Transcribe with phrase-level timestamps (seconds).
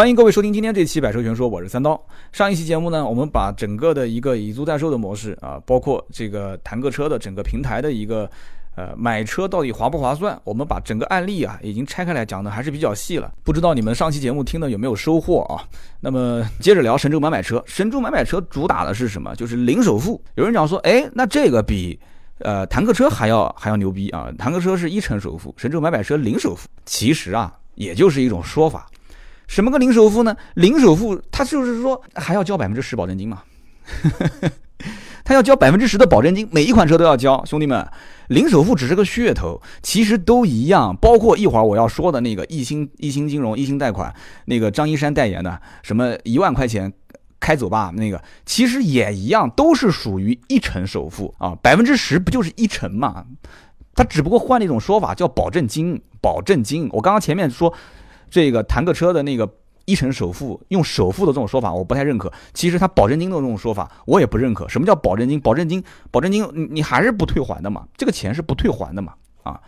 [0.00, 2.02] 欢迎各位收听今天这期《百车全说》，我是三刀。
[2.32, 8.26] 上一期节目呢，我们把整个的一个以租代售的模式啊，包括这个弹个车的整个平台的一个
[8.76, 13.30] 呃买车到底划不划算，我们把整个案例啊已经拆开来讲的还是比较细了。
[13.44, 15.68] 不知道你们上期节目听的有没有收获啊？
[16.00, 19.36] 那么接着聊神州买买车，神州买买车主打的是什么？
[19.36, 20.18] 就是零首付。
[20.34, 22.00] 有人讲说，哎，那这个比
[22.38, 24.32] 呃弹个车还要还要牛逼啊！
[24.38, 26.66] 弹个车是一成首付，神州买买车零首付。
[26.86, 28.86] 其实啊，也就是一种说法。
[29.50, 30.36] 什么个零首付呢？
[30.54, 33.42] 零首付，他就是说还要交百分之十保证金嘛，
[35.24, 37.44] 他要交百分之十的保证金，每一款车都要交。
[37.44, 37.84] 兄弟们，
[38.28, 40.96] 零首付只是个噱头，其实都一样。
[40.96, 44.14] 包括一会儿我要说的那个一星一星金融一星贷款，
[44.44, 46.92] 那个张一山代言的，什么一万块钱
[47.40, 53.24] 开走吧，那个其实也一样，都是属于一成首付啊，百分之十不就是一成嘛？
[53.96, 56.88] 他只不过换了一种说法，叫保证金，保证金。
[56.92, 57.74] 我刚刚前面说。
[58.30, 59.48] 这个弹个车的那个
[59.86, 62.32] 一成首付，用首付的这种说法，我不太认可。
[62.54, 64.68] 其实他保证金的这种说法，我也不认可。
[64.68, 65.40] 什么叫保证金？
[65.40, 67.84] 保证金，保证金，你你还是不退还的嘛？
[67.96, 69.14] 这个钱是不退还的嘛？
[69.42, 69.60] 啊，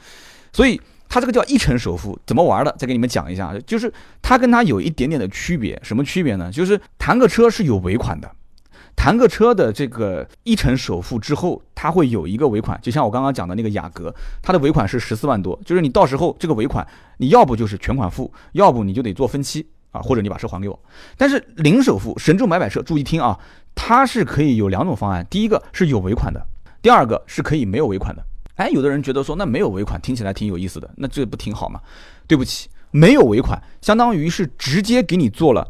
[0.52, 2.72] 所以他这个叫一成首付，怎么玩的？
[2.78, 5.78] 再给你们讲一下，就是他跟他有一点点的区别。
[5.82, 6.50] 什么区别呢？
[6.52, 8.30] 就是弹个车是有尾款的。
[8.94, 20.78] 谈个车的这个一成首付之后，它会有一个尾款，就像我刚刚讲的那个雅阁，它的尾款是十四万多，就是你到时候这个尾款，你要不就是全款付，要不你就得做分期啊，或者你把车还给我。
[21.16, 23.38] 但是零首付，神州买买车，注意听啊，
[23.74, 26.46] 它是可以有两种方案，第一个是有尾款的，
[26.80, 28.24] 第二个是可以没有尾款的。
[28.56, 31.80] 哎，有的人觉得说那没有尾款听起来挺有意思的，那这不挺好吗？
[32.28, 35.66] 对不起，没有尾款，相当于是直接给你做了。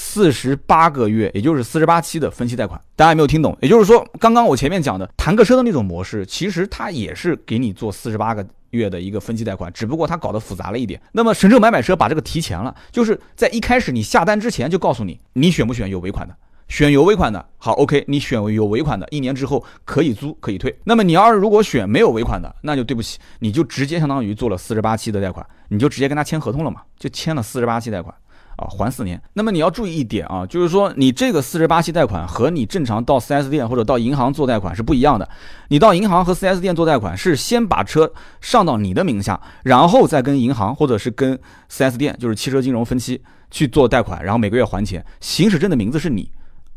[0.00, 3.58] 四十八个月，也就是四十八期的分期贷款，大家有没有听懂？
[3.60, 11.02] 也就是说，刚刚我前面讲的谈个车的那种模式，其实它也是给你做四十八个月的一个分期贷款，只不过它搞得复杂了一点。
[11.10, 16.34] 那么神州买买车把这个提前了，就是在一开始你下单之前就告诉你，你选不选有尾款的？
[16.68, 20.78] 选有尾款的，好，OK，你选有尾款的，一年之后可以租可以退。
[20.84, 28.14] 那么你要是如果选没有尾款的，那就对不起，你就直接相当于做了四十八期的贷款，你就直接跟他签合同了嘛，就签了四十八期贷款。
[28.58, 29.20] 啊，还四年。
[29.34, 35.28] 那么你要注意一点啊，就是说你这个四十八期贷款和你正常到 4S 店或者到银行做贷款是不一样的。
[35.68, 41.38] 你到银行和 4S 店做贷款是先把车上到你的名下，然后再跟银行或者是跟
[41.70, 45.04] 4S 店，就是汽车金融分期去做贷款，然后每个月还钱。
[45.20, 46.28] 行驶证的名字是你，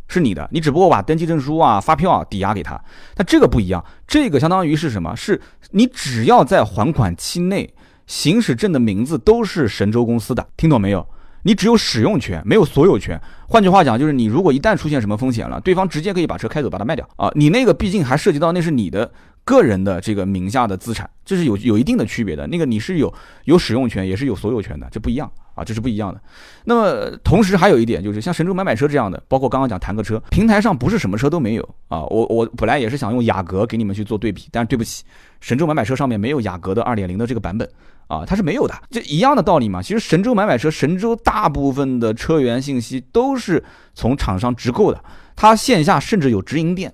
[0.08, 2.80] 是你的，你只不过把登记证书啊、发票啊抵押给他。
[3.16, 5.16] 但这个不一样，这个相当于是什么？
[5.16, 7.74] 是你只要在还款期内，
[8.06, 11.08] 行驶证的名字都是神州公司的，听懂没有？
[11.44, 13.20] 你只有使用权，没有所有权。
[13.48, 17.32] 换句话讲，就是你如果一旦出现什么风险了，对方直接可以把车开走，把它卖掉啊。
[17.36, 19.12] 你那个毕竟还涉及到那是你的
[19.44, 22.46] 个人的这个名下的资产，这是有有一定的区别的。
[22.48, 23.14] 那个你是有
[23.46, 26.22] 有使用权，也是有所有权的，这不一样啊，这是不一样的。
[26.66, 32.04] 那么同时还有一点就是，像神州买买车这样的，包括刚刚讲谈个车平台上，不是什么车都没有啊。
[32.04, 35.04] 我我本来也是想用雅阁给你们去做对比，但是对不起，
[35.40, 37.70] 神州买买车上面没有雅阁的二点零的这个版本。
[38.08, 39.82] 啊，它是没有的，这一样的道理嘛。
[39.82, 43.64] 其实神州买买车，神州大部分的车源信息都是
[43.94, 45.02] 从厂商直购的，
[45.34, 46.94] 它线下甚至有直营店，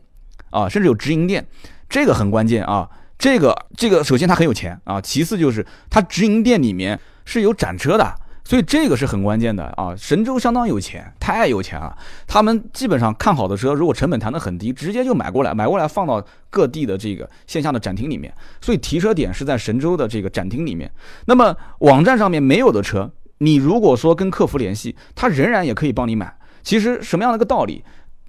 [0.51, 1.47] 啊，甚至有直营店，
[1.89, 2.89] 这个很关键啊。
[3.17, 8.15] 这个这个，首先它很有钱啊，其次就是它直营店里面是有展车的。
[8.43, 9.93] 所以这个是很关键的啊！
[9.97, 11.93] 神州相当有钱，太有钱了。
[12.25, 18.33] 他们基本上看好的车，如果成本谈得很低，直接就买过来，买过来放到各地的这个线下的展厅里面。
[18.61, 20.89] 所以提车点是在神州的这个展厅里面。
[21.25, 26.33] 那么网站上面没有的车，你如果说跟客服联系，他仍然也可以帮你买。
[26.63, 27.83] 其实什么样的一个道理？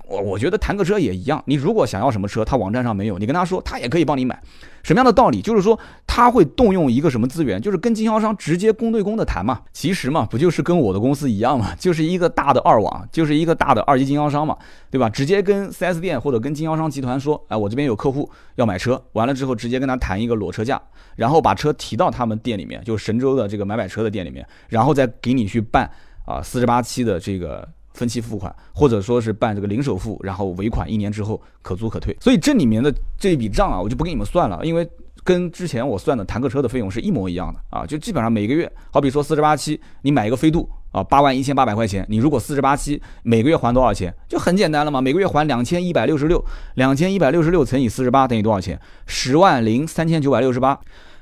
[0.09, 4.41] 我我觉得谈个车也一样，你如果想要什么车，他网站上没有，你跟他说，他也可以帮你买。
[4.83, 5.43] 什么样的道理？
[5.43, 9.61] 就是说他会动用一个什么资源，就是跟经销商直接公对公的谈嘛。
[9.71, 14.57] 其实嘛，不就是跟我的公司一样嘛，就是一个大的二网，就是一个大的二级经销商嘛，
[14.91, 15.11] 对吧？
[15.11, 20.81] 直接跟 4S 店或者跟经销商集团说，哎，我这边有客户要买车，完了之后直接跟他谈一个裸车价，
[21.17, 25.91] 然后把车提到他们店里面，就神州的这个买买车的店里面，然后再给你去办
[26.25, 27.69] 啊四十八期的这个。
[27.99, 32.17] 分期付款，或者说是办这个零首付，然后尾款一年之后可租可退。
[32.21, 34.89] 所以这里面的这一笔账啊，我就不给你们算了，因为
[35.25, 46.43] 跟之前我算的谈个车的费用是一模一样的啊，就基本上每个月，好比说四十八期，你买一个飞度啊，八万一千八百块钱，你如果四十八期每个月还多少钱，就很简单了嘛，每个月还两千一百六十六，
[46.77, 48.81] 两千一百六十六乘以四十八等于多少钱？
[49.07, 50.79] 十万零三千九百六十八。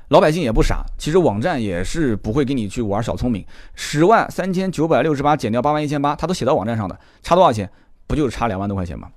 [0.09, 3.45] 老百姓也不傻，其实网站也是不会给你去玩小聪明。
[3.75, 7.69] 十万三千九百六十八减掉八万一千八，他都写到网站上的，差多少钱？
[8.07, 9.09] 不就是差两万多块钱吗？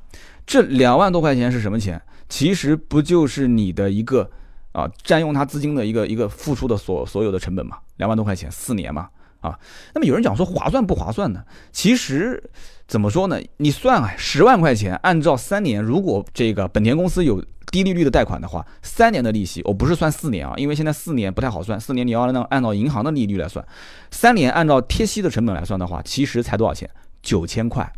[0.44, 2.00] 这两万多块钱是什么钱？
[2.28, 4.28] 其实不就是你的一个
[4.72, 7.78] 啊占用他资金的一个一个付出的所所有的成本吗？
[7.98, 9.08] 两万多块钱四年嘛？
[9.40, 9.58] 啊。
[9.94, 11.42] 那么有人讲说划算不划算呢？
[11.72, 12.42] 其实
[12.86, 13.40] 怎么说呢？
[13.58, 23.64] 你算啊，十万块钱，按照三年，如果这个本田公司有低利率的贷款的话，三年的利息，我不是算四年啊，因为现在四年不太好算，四年你要按按照银行的利率来算，
[24.10, 26.88] 三年按照贴息的成本来算的话，其实才多少钱？
[27.22, 27.92] 九千块。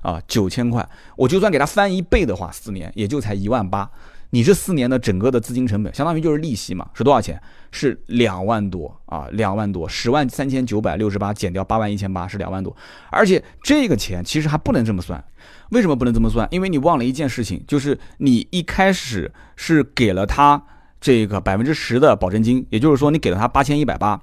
[0.00, 3.90] 啊，九千块，我就算给他翻一倍的话，四年也就才一万八。
[4.30, 7.40] 你这四年的整个的资金成本，相当于就是利息嘛，是多少钱？
[7.70, 12.74] 是两万多啊，两万多，十万三千九百六十八减掉八万一千八是两万多。
[13.10, 15.22] 而且这个钱其实还不能这么算，
[15.70, 16.46] 为什么不能这么算？
[16.50, 20.62] 因为你忘了一件事情，就是你一开始是给了他
[21.00, 24.20] 这个百分之十的保证金，也就是说你给了他八千一百八，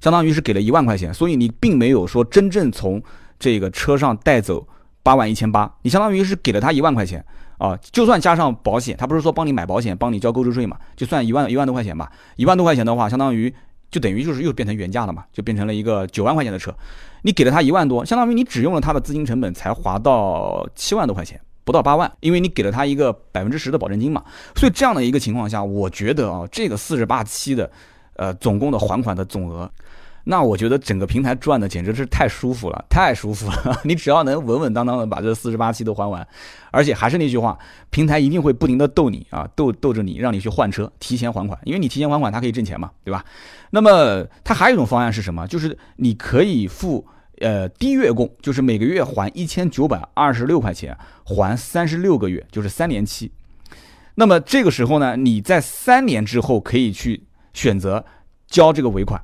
[0.00, 3.02] 相当于是给了一万块钱，所以你并没有说真正从
[3.38, 4.66] 这个车上带走。
[5.02, 7.22] 八万一千八，你相当于是给了他一万块钱
[7.58, 12.10] 啊，就算加上保险，他不是说帮你买保险，帮你交购置税嘛，就算一万一万多块钱吧。
[12.36, 13.52] 一万多块钱的话，相当于
[13.90, 16.74] 就等于就是又变成原价了嘛，就变成了一个九万块钱的车。
[17.22, 24.22] 你给了他一万多，相当于你只用了他的资金成本才划到七万多块钱，不到八万，因为你给了他一个百分之十的保证金嘛。
[24.56, 27.70] 所以这样的一个情况下，我觉得啊，这个四十八期的，
[28.16, 29.70] 呃，总共的还款的总额。
[30.26, 33.80] 那我觉得整个平台赚的简直是太舒服了，太舒服了。
[33.84, 36.26] 你只要能稳稳当当的把这四十八期都还完，
[36.70, 37.58] 而且还是那句话，
[37.90, 43.22] 平台一定会不停的逗你啊，逗逗着你，让你去换车，提前还款，因为你提前还款，它可以挣钱嘛，对吧？
[43.70, 45.46] 那么它还有一种方案是什么？
[45.46, 47.06] 就是你可以付
[47.40, 53.30] 呃低月供，就是每个月还一千九百二十六块钱，还三十六个月，就是三年期。
[54.14, 58.06] 那么这个时候呢，你在三年之后可以去选择
[58.46, 59.20] 交这个尾款。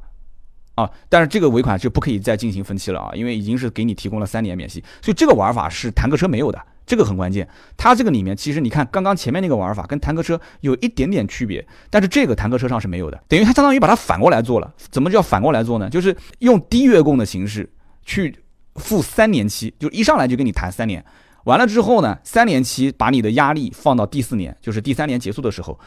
[0.81, 7.47] 啊，但是这个尾款就不可以再进行分期了啊，因为已经是给你提供了三年免息，所以这个玩法是坦克车没有的，这个很关键。
[7.77, 14.73] 它这个里面其实你看刚刚前面那个玩法跟坦克车有一点点区别，但是这个坦克车上是没有的，等于它相当于把它反过来做了。
[14.91, 15.91] 怎么叫反过来做呢？
[15.91, 17.69] 就是用低月供的形式
[18.05, 18.35] 去
[18.77, 21.05] 付三年期，就一上来就跟你谈三年，
[21.45, 25.79] 完了之后呢，三年期把你的压力放到第四年，就是第三年结束的时候，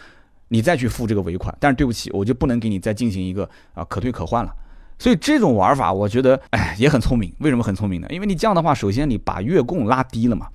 [0.50, 1.56] 你再去付这个尾款。
[1.60, 4.54] 但是对不起，我就不能给你再进行一个啊可退可换了。
[5.00, 7.34] 所以这种玩法，我觉得，哎，也很聪明。
[7.40, 8.07] 为什么很聪明呢？
[8.10, 10.48] 因为你这样的话，首先你把月供拉低了嘛，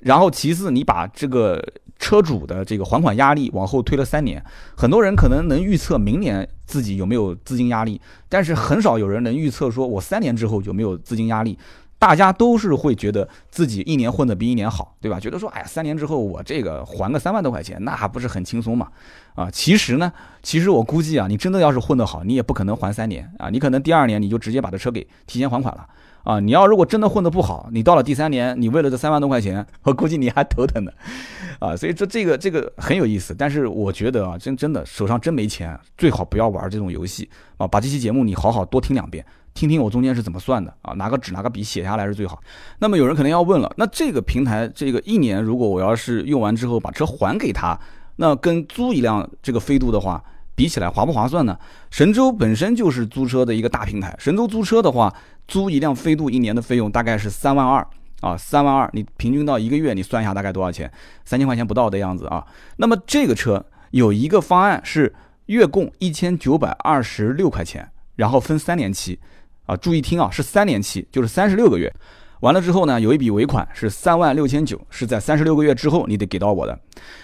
[0.00, 1.62] 然后其次你把这个
[1.98, 4.42] 车主的这个还款压力往后推了三年。
[4.76, 11.58] 很多人可能能预测明年自己有没有资金压力，但是很少有人能预测说我三年之后有没有资金压力。
[11.98, 15.18] 大家都是会觉得自己一年混得比一年好，对吧？
[15.18, 18.88] 觉得说，哎呀，三年之后我这个还个三万多块钱，那还不是很轻松嘛？
[19.34, 20.12] 啊，其实呢，
[20.42, 25.86] 其实我估计啊，你真的要是混得好，你也不可能还三年啊，你可能第二年你就直接把这车给提前还款了
[26.22, 26.38] 啊。
[26.38, 30.92] 你要如果真的混得不好，你到了第三年，你为了这三万多块钱，我估计你还头疼呢，
[31.58, 31.74] 啊。
[31.74, 37.66] 所以说这个这个很有意思，但是我觉得啊，真真的手上真没钱，最好不要玩这种游戏啊。
[37.66, 39.24] 把这期节目你好好多听两遍。
[39.56, 40.92] 听听我中间是怎么算的啊？
[40.92, 42.38] 拿个纸拿个笔写下来是最好。
[42.78, 47.76] 那么有人可能要问了，那这个平台这个一年，如果我要是用完之后把车还给他，
[48.16, 50.22] 那跟租一辆这个飞度的话
[50.54, 51.58] 比起来划不划算呢？
[51.90, 55.12] 神州本身就是租车的一个大平台，神州租车的话，
[55.48, 57.86] 租一辆飞度一年的费用大概是三万二
[58.20, 60.90] 啊，三万二，你平均到一个月你算一下大概多少钱？
[61.24, 62.46] 三千块钱不到的样子啊。
[62.76, 65.14] 那么这个车有一个方案是
[65.46, 69.18] 月供一千九百二十六块钱，然后分三年期。
[69.66, 71.92] 啊，注意听啊，是三年期，就是三十六个月，
[72.40, 76.78] 完了之后呢，有一笔尾款是三万六千九，是在三十六个月之后你得给到我的。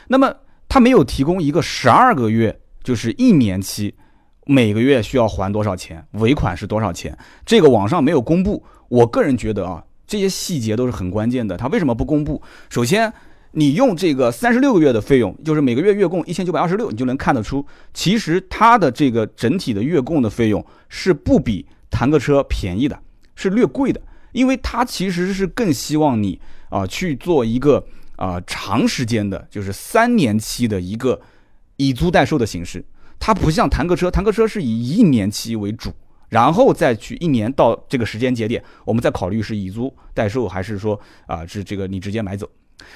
[0.09, 0.35] 那么
[0.69, 3.95] 他没有提供一个十二个月，就是一年期，
[4.47, 7.17] 每个月需要还多少钱，尾款是多少钱？
[7.47, 8.63] 这个网上没有公布。
[8.89, 11.57] 我个人觉得啊，这些细节都是很关键的。
[11.57, 12.43] 他为什么不公布？
[12.69, 13.13] 首先，
[13.53, 17.65] 你用这个三十六个月的费用，就是每个月月供一千九百二十六，你就能看得出，
[17.95, 21.65] 其实它的这个整体的月供的费用是不比。
[21.93, 22.99] 谈个车便宜的，
[23.37, 24.01] 是略贵的，
[24.33, 31.21] 因为它其实是更希望你啊去做一个啊长时间的，就是三年期的一个
[31.77, 32.85] 以租代售的形式。
[33.21, 35.93] 它不像谈个车，谈个车是以一年期为主，
[36.31, 42.51] 然后再去一年到这个时间节点，我们再考虑是以租代售还是说啊是这个你直接买走。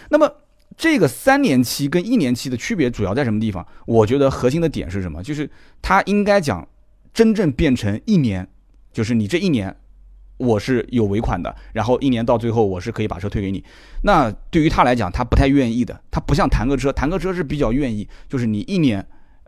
[0.09, 0.29] 那么
[0.77, 3.65] 这个三年期跟一年期的区别主要在什么地方？
[3.87, 5.23] 我觉得核心的点是什么？
[5.23, 5.49] 就是
[5.81, 6.67] 它应该讲
[7.15, 8.49] 真正变成一年。
[8.97, 9.77] 就是你这一年，
[10.39, 13.63] 我是有尾款的，然后一年到最后我是可以把车退给你。
[14.05, 16.01] 那对于他来讲，他不太愿意的。
[16.11, 19.07] 他不像弹个车，弹个车是比较愿意，就是你一年，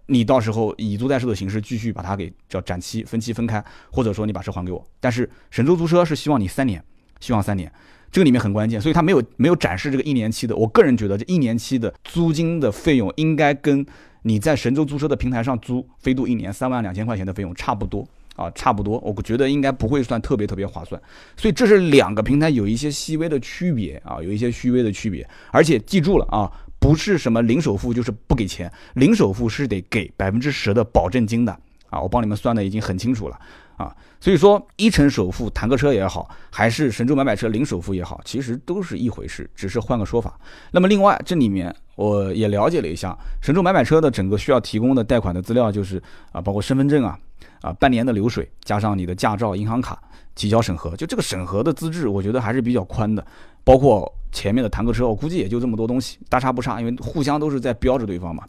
[0.08, 4.86] 你到时候以租代售的形式继续把它给叫展期、分期分开，或者说你把车还给我。
[5.00, 6.84] 但是神州租车是希望你三年，
[7.18, 7.72] 希望三年，
[8.12, 10.54] 这个里面很关键，所以他没有没有展示这个一年期的。
[10.54, 13.86] 我个人觉得这一年期的租金的费用应该跟
[14.24, 18.06] 你在神州租车的平台上租飞度一年三万两千块钱的费用差不多。
[18.38, 21.00] 啊，差不多，我觉得应该不会算特别特别划算。
[21.36, 25.28] 所以这是两个平台有一些细微的区别啊，有一些细微的区别。
[25.50, 31.50] 而且记住了啊，不是什么零首付就是不给钱，零首付是得给百分之十的保证金的
[31.90, 33.36] 啊，我帮你们算的已经很清楚了
[33.76, 33.92] 啊。
[34.20, 40.38] 所以说一成首付坦克车也好，还是神州买买车零首付也好，其实都是一回事，只是换个说法。
[40.70, 47.18] 那么另外这里面我也了解了一下，神州买买车的整个需要提供的贷款的资料就是啊，包括身份证啊。
[47.60, 50.00] 啊，半年的流水加上你的驾照、银行卡
[50.34, 53.24] 提交审核，就这个审核的资质，我觉得还是比较宽的。
[53.64, 58.44] 包括前面的坦克车，我估计也就这么多东西，大差不差，因为互相都是在标着对方嘛。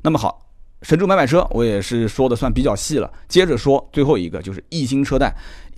[0.00, 0.46] 那么好，
[0.82, 3.12] 神州买买车我也是说的算比较细了。
[3.28, 5.34] 接着说最后一个，就是易星车贷。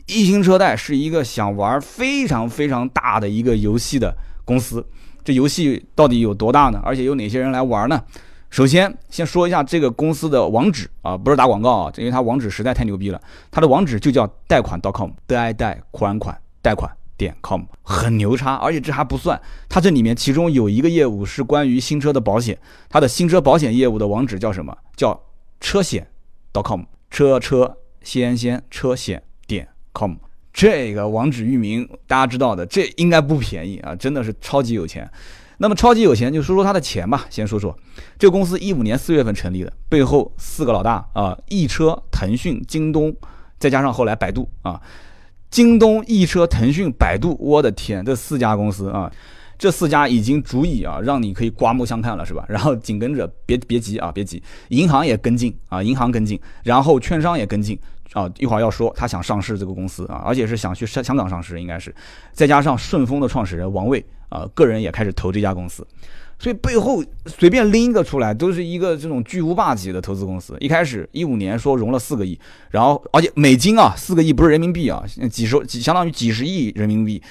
[0.06, 4.86] 易星车贷是一个想玩非常非常大的一个游戏的公司。
[5.24, 6.80] 这游戏到底有多大呢？
[6.84, 8.00] 而且有哪些人来玩呢？
[8.48, 13.20] 首先，先说一下这个公司的网址啊，不是打广告啊，因为它网址实在太牛逼了。
[13.50, 18.54] 它的网址就叫贷款 .com，贷贷款款贷款点 com，很牛叉。
[18.54, 19.38] 而且这还不算，
[19.68, 24.74] 它这里面其中有一个业务是关于新车的保险，它的新车保险业务的网址叫什么？
[24.96, 25.20] 叫
[25.60, 26.08] 车险
[26.54, 30.14] .com，车车先先车险点 com。
[30.52, 35.10] 这个网址域名大家知道的，这应该不便宜啊，真的是超级有钱。
[35.58, 37.26] 那么超级有钱，就说说他的钱吧。
[37.30, 37.76] 先说说
[38.18, 43.14] 这个公司，一五年四月份成立的，背后四个老大啊，易车、腾讯、京东，
[43.58, 44.80] 再加上后来百度啊，
[45.50, 49.10] 京东、易车、腾讯、百度，我的天，这四家公司啊，
[49.58, 52.44] 这四家已经足以啊，让你可以刮目相看了，是吧？
[52.48, 57.78] 然后紧跟着，别别急啊，别急，银行也跟进啊，银行跟进，然后券商也跟进
[58.16, 61.94] 啊，一会儿要说他想上市这个公司啊，而且是想去香香港上市，应该是，
[62.32, 64.02] 再加上顺丰的创始人王卫。
[64.28, 65.86] 啊，个人也开始投这家公司，
[66.36, 70.56] 所以背后随便拎一个出来，都是一个这种巨无霸级的投资公司。
[70.58, 72.36] 一开始一五年说融了四个亿，
[72.70, 77.22] 然后而且美金啊，四个亿不是人民币啊，几十几相当于几十亿人民币。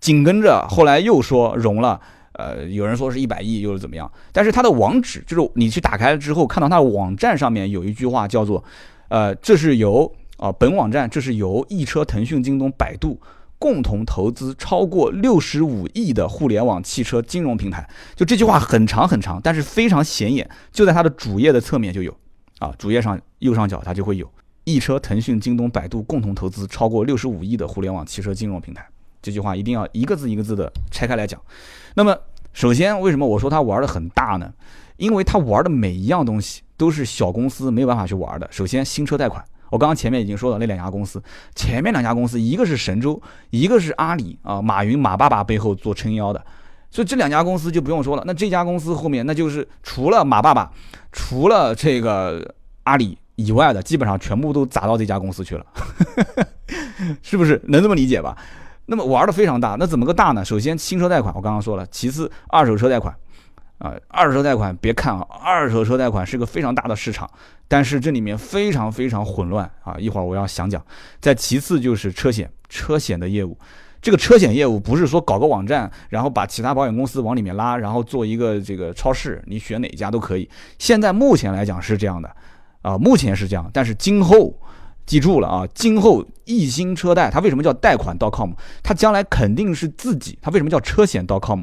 [0.00, 2.00] 紧跟着后来又说融了，
[2.32, 4.10] 呃，有人说是一百亿，又是怎么样？
[4.32, 8.64] 但是它的网址就是你去打开了之后，看到它的网站上面有一句话叫做，
[9.08, 13.20] 呃，这是由啊本网站这是由易车、腾讯、京东、百度。
[13.60, 22.16] 共同投资超过六十五亿的互联网汽车金融平台，就这句话很长很长，但是非常显眼，就在它的主页的侧面就有，
[22.60, 24.30] 啊，主页上右上角它就会有，
[24.62, 28.86] 易车、腾讯、京东、百度共同投资超过六十五亿的互联网汽车金融平台，
[29.20, 31.40] 这句话一定要一个字一个字的拆开来讲。
[31.96, 32.16] 那么，
[32.52, 34.54] 首先为什么我说它玩的很大呢？
[34.98, 38.46] 因为它玩的每一样东西都是小公司没有办法去玩的。
[38.52, 39.44] 首先，新车贷款。
[39.70, 41.22] 我刚刚前面已经说了那两家公司，
[41.54, 43.20] 前面两家公司一个是神州，
[43.50, 46.44] 一个是阿里啊，马云马爸爸背后做撑腰的，
[46.90, 48.22] 所以这两家公司就不用说了。
[48.26, 50.70] 那这家公司后面那就是除了马爸爸，
[51.12, 55.66] 除了这个阿里以外的，基本上全部都砸到这家公司去了，
[57.22, 57.60] 是不是？
[57.68, 58.36] 能这么理解吧？
[58.86, 60.44] 那么玩的非常大，那怎么个大呢？
[60.44, 63.14] 首先新车贷款我刚刚说了，其次二手车贷款。
[63.78, 67.30] 啊，二手车贷款别看啊，二手车贷款是个非常大的市场，
[67.68, 69.96] 但是这里面非常非常混乱啊。
[69.98, 70.84] 一会儿我要详讲。
[71.20, 73.56] 再其次就是车险，车险的业务，
[74.02, 80.48] 这个车险业务不是说搞个网站，然后把其他保险公司往里面拉，然后做一个这个超市，你选哪家都可以。
[80.78, 82.34] 现在目前来讲是这样的，
[82.82, 84.52] 啊，目前是这样，但是今后
[85.06, 88.50] 记住了啊，今后易鑫车贷它为什么叫贷款 .com？
[88.82, 91.62] 它将来肯定是自己，它为什么叫车险 .com？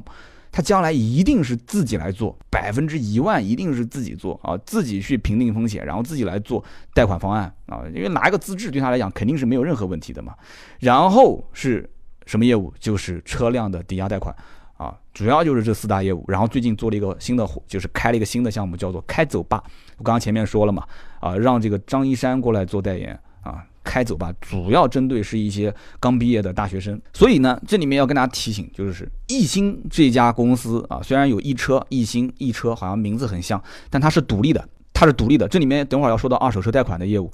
[0.56, 10.34] 他将来一定是自己来做，百分之一万一定是自己做啊，自己去评定风险，然后自己来做贷款方案啊，因为拿一个资质对他来讲肯定是没有任何问题的嘛。
[10.80, 11.90] 然后是
[12.26, 12.74] 什么业务？
[12.80, 14.34] 就是车辆的抵押贷款
[14.78, 16.24] 啊，主要就是这四大业务。
[16.30, 19.62] 然后最近做了一个新的，就是开了一个新的项目，叫做开走吧。
[19.98, 20.86] 我刚刚前面说了嘛，
[21.20, 23.62] 啊，让这个张一山过来做代言啊。
[23.86, 35.48] 开走吧，主要针对是一些刚毕业的大学生，所以呢，这里面要跟大家提醒，就是易鑫这家公司啊，虽然有易车、易鑫、易车，好像名字很像，但它是独立的，它是独立的。
[35.48, 37.32] 这里面等会儿要说到二手车贷款的业务，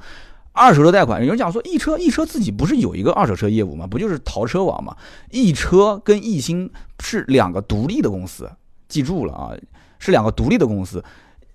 [0.52, 3.88] 二手车贷款，有人讲说易车，易车自己不是有一个二手车业务吗？
[3.88, 4.96] 不就是淘车网吗？
[5.32, 8.52] 易车跟易鑫是两个独立的公司，
[8.90, 9.52] 记住了啊，
[9.98, 11.04] 是两个独立的公司，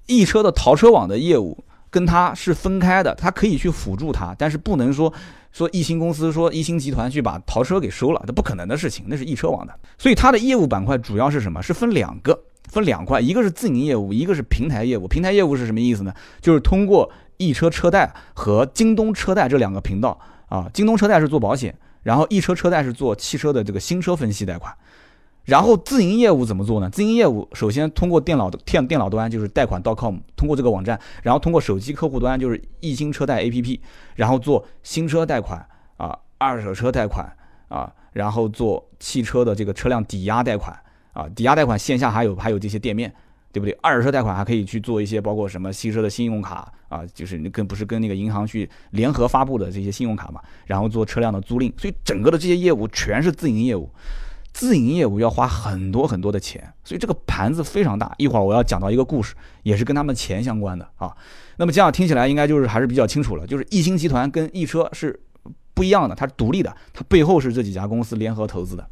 [0.07, 1.63] 易车的淘车网的业务。
[1.97, 5.11] 跟它是分开的，它可以去辅助它，但是不能说
[5.51, 9.75] 说易鑫公司说易鑫集团去把淘车给收了，这不可能的事情，那是易车网的。
[9.97, 11.63] 所以它的业务板块主要是什么？
[11.63, 12.39] 是分两个，
[12.69, 15.09] 分两块，一个是自营业务，一个是平台业务。
[15.09, 16.13] 平台业务是什么意思呢？
[16.43, 24.71] 就是通过易车车贷和京东车贷这两个频道啊，京东车贷是做保险，然后易车车贷是做汽车的这个新车分析贷款。
[25.47, 26.91] 然后自营业务怎么做呢？
[26.91, 33.81] 自营业务首先通过电脑的电电脑端就是贷款 .com，通过这个网站，然后通过手机客户端就是易新车贷 APP，
[34.17, 37.27] 然后做新车贷款啊，二手车贷款
[37.69, 40.79] 啊，然后做汽车的这个车辆抵押贷款
[41.15, 43.11] 啊，抵押贷款线下还有还有这些店面。
[43.53, 43.73] 对不对？
[43.81, 53.89] 二手车贷款还可以去做一些，包括什么汽车的信用卡啊，就是你跟不是跟那个银行去联合发布的这些信用卡嘛，然后做车辆的租赁，所以整个的这些业务全是自营业务，
[54.57, 58.11] 自营业务要花很多很多的钱，所以这个盘子非常大。
[58.17, 59.35] 一会儿我要讲到一个故事，
[59.65, 61.15] 也是跟他们钱相关的啊。
[61.59, 65.21] 那么这样听起来应该就是还是比较清楚了，就是易星集团跟易车是
[65.75, 68.89] 不一样的，它是独立的，它背后是这几家公司联合投资的。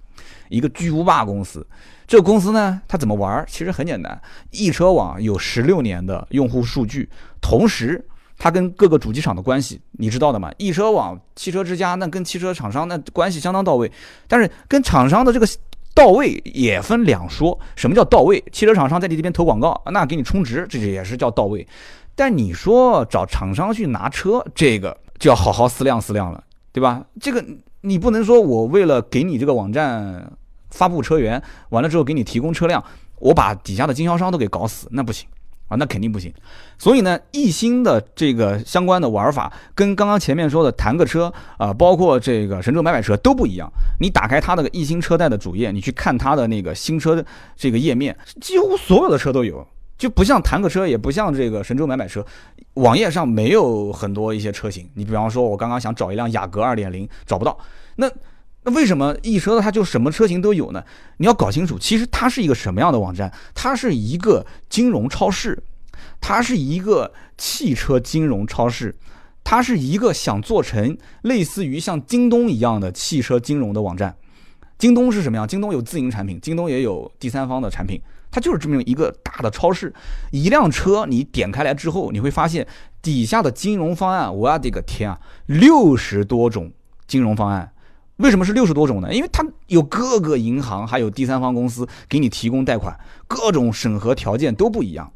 [0.50, 1.66] 一个巨无霸公司，
[2.06, 3.42] 这个公司呢，它怎么玩？
[3.48, 7.08] 其实很简单，易车网有十六年的用户数据，
[7.40, 8.06] 同时
[8.38, 10.50] 它跟各个主机厂的关系，你知道的嘛？
[10.58, 13.90] 易车网、汽车之家那跟汽车厂商那关系相当到位，
[14.28, 15.46] 但是跟厂商的这个
[15.94, 17.58] 到位也分两说。
[17.76, 18.42] 什么叫到位？
[18.52, 21.66] 汽车厂商在你这边投广告，那给你充值，这也是叫到位。
[22.14, 27.04] 但你说找厂商去拿车，这个就要好好思量思量了，对吧？
[27.20, 27.44] 这个。
[27.86, 30.32] 你不能说我为了给你这个网站
[30.70, 32.82] 发布车源，完了之后给你提供车辆，
[33.18, 35.28] 我把底下的经销商都给搞死，那不行
[35.68, 36.32] 啊，那肯定不行。
[36.78, 43.70] 所以呢，易鑫的这个相关的玩法跟刚刚前面说的弹个车啊，包括这个神州买买车都不一样。
[44.00, 47.24] 你打开它的易鑫车贷的主页，你去看它的那个新车的
[47.56, 49.66] 这个页面，几乎所有的车都有。
[49.96, 52.22] 就不像弹个车，也不像这个神州买买车，
[52.74, 54.90] 网页上没有很多一些车型。
[54.94, 57.56] 你比方说，我刚刚想找一辆雅阁二点零，找不到。
[57.94, 58.10] 那
[58.64, 60.82] 那为什么易车它就什么车型都有呢？
[61.18, 63.30] 你要搞清楚，其实它是一个什么样的网站？
[63.54, 65.62] 它是一个金融超市，
[66.20, 68.96] 它是一个汽车金融超市，
[69.44, 74.16] 它是一个想做成类似于像京东一样的汽车金融的网站。
[74.78, 75.46] 京东是什么样？
[75.46, 78.00] 京东有自营产品，京东也有第三方的产品。
[78.30, 79.94] 它就是这么一个大的超市，
[80.32, 82.66] 一辆车你点开来之后，你会发现
[83.00, 86.72] 底下的金融方案，我的个天啊，六十多种
[87.06, 87.70] 金融方案。
[88.16, 89.12] 为什么是六十多种呢？
[89.12, 92.94] 因为它有各个银行还有第三方公司给你提供贷款，
[93.26, 95.10] 各种审核条件都不一样。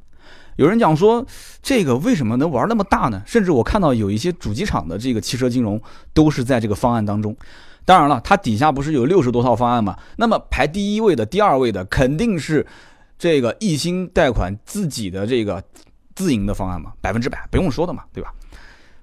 [0.57, 1.25] 有人讲说
[1.63, 3.23] 这个为什么能玩那么大呢？
[3.27, 5.81] 甚至我看到有一些主机厂的这个汽车金融
[6.13, 7.37] 都是在这个方案当中。
[7.85, 9.97] 当然了，它底下不是有六十多套方案吗？
[10.17, 12.67] 那么排第一位的、第二位的肯定是。
[13.21, 15.61] 这个易鑫贷款自己的这个
[16.15, 18.33] 自营的方案嘛，百分之百不用说的嘛，对吧？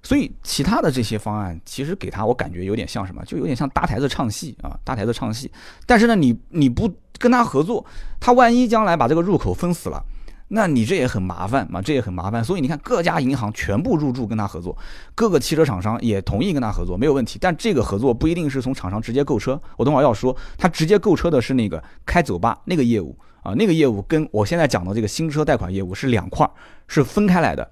[0.06, 5.52] 所以其他的这些方案，其实给他我感觉有点像什么，就有点像搭台子唱戏啊，搭台子唱戏。
[5.88, 6.88] 但是呢，你你不
[7.18, 7.84] 跟他合作，
[8.20, 10.06] 他万一将来把这个入口封死了，
[10.50, 12.44] 那你这也很麻烦嘛，这也很麻烦。
[12.44, 14.78] 所以你看，各家银行全部入驻跟他合作，
[15.16, 17.40] 各个汽车厂商也同意跟他合作，没有问题。
[17.42, 23.18] 但这个合作不一定是从厂商直接购车，我等会儿要说，他直接购车的是那个开走吧那个业务。
[23.42, 26.52] 啊，那个业务跟我现在讲的这个新车贷款业务是两块儿，
[26.88, 27.70] 是分开来的。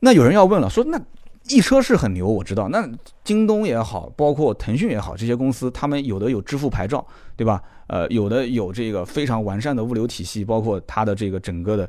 [0.00, 1.00] 那有人要问了，说那
[1.48, 2.68] 易车是很牛，我知道。
[2.68, 2.88] 那
[3.24, 7.04] 京东也好，包括腾讯也好，这些公司他们有的有支付牌照，
[7.36, 7.62] 对吧？
[7.86, 11.88] 呃，有的有这个非常完善的物流体系，包括它的这个整个的，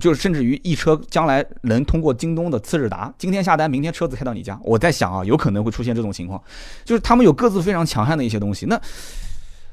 [0.00, 4.58] 就是甚至于易车将来能通过京东的次日达，今天下单，明天车子开到你家。
[4.64, 6.42] 我在想啊，有可能会出现这种情况，
[6.84, 8.66] 就是他们有各自非常强悍的一些东西。
[8.66, 8.80] 那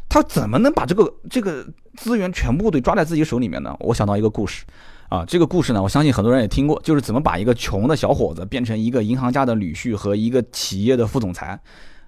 [0.08, 3.76] 他怎么能把这个这个资源全部都抓在自己手里面呢？
[3.80, 4.64] 我想到一个故事，
[5.10, 11.60] 啊，这个故事呢，我相信很多人也听过，就是怎么把一个穷的小伙子变成一个银行家的女婿和一个企业的副总裁，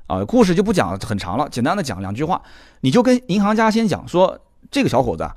[0.08, 2.42] 啊，故事就不讲很长了，简单的讲两句话，
[2.82, 4.40] 你就跟银行家先讲说，
[4.72, 5.30] 这个小伙子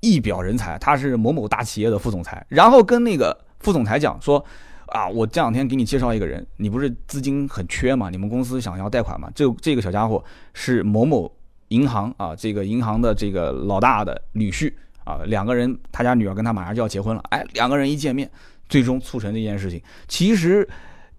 [0.00, 4.44] 一表人才，他是某某大企业的副总裁，然后跟那个副总裁讲说，
[4.86, 10.22] 啊，我这两天给你介绍一个人，你不是资金很缺吗，你们公司想要贷款吗，这这个小家伙
[10.54, 11.30] 是某某。
[11.70, 14.72] 银行啊，这个银行的这个老大的女婿
[15.08, 18.30] 啊，两个人，他家女儿跟他马上就要结婚了，哎，两个人一见面，
[18.68, 19.80] 最终促成这件事情。
[20.06, 20.68] 其实，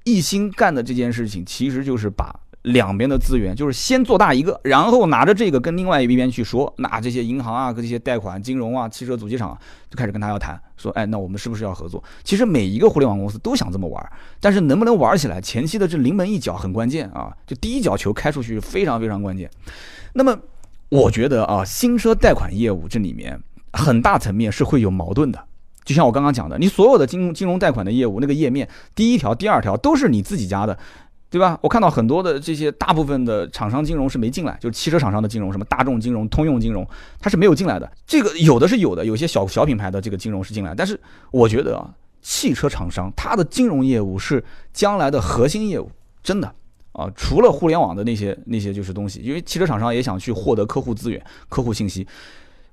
[0.04, 2.32] 一心干的这件事情，其实就是把
[2.63, 9.58] 两边的资源，就是先做大一个，然后拿着这个跟另外一边去说，那这些银行啊，跟这些贷款、金融啊、汽车主机厂
[9.89, 12.04] 就开始跟他要谈，说，哎，那我们是不是要合作？
[12.23, 19.49] 其实每一个互联网公司都想这么玩，但是能不能玩起来，前期的这临门一脚很关键啊，就第一脚球开出去非常非常关键。
[20.13, 20.38] 那么，
[20.89, 23.39] 我觉得啊，新车贷款业务这里面
[23.74, 25.44] 很大层面是会有矛盾的。
[25.86, 30.78] 就像我刚刚讲的，你所有的金融金融贷款的业务，那个页面第一条、第二条都是你自己家的，
[31.32, 31.58] 对吧？
[31.62, 36.88] 我看到很多的这些大部分的厂商金融是没进来，就是汽车厂商的金融，什么大众金融、通用金融，
[37.20, 37.92] 它是没有进来的。
[38.06, 41.00] 这个有的是有的，有些小小品牌的这个金融是进来，但是
[41.32, 41.90] 我觉得啊，
[42.22, 45.90] 汽车厂商它的金融业务是将来的核心业务，
[46.22, 46.54] 真的。
[46.92, 52.06] 啊，除了互联网的那些那些就是东西，因为汽车厂商也想去获得客户资源、客户信息，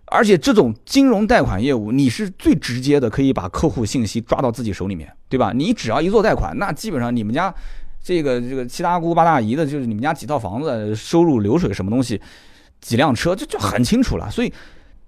[0.07, 5.53] 而且这种金融贷款业务，你是最直接的，可以把客户信息抓到自己手里面，对吧？
[5.53, 7.53] 你只要一做贷款，那基本上你们家
[8.03, 12.21] 这个这个七大姑八大姨的，就是你们家几套房子、收入流水什么东西、
[12.81, 14.31] 几辆车，这就很清楚了。
[14.31, 14.53] 所以，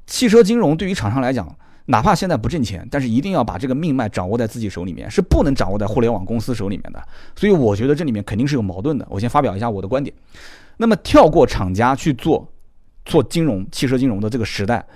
[0.06, 1.48] 汽车金融对于厂商来讲，
[1.86, 7.00] 哪怕现在不挣钱，但是一定要把这个命脉掌握在自己手里面，是不能掌握在互联网公司手里面的。
[7.36, 9.06] 所以，我觉得这里面肯定是有矛盾的。
[9.08, 10.12] 我先发表一下我的观点。
[10.76, 12.46] 那么，跳过厂家去做
[13.08, 14.86] 做金融、汽车金融的这个时代。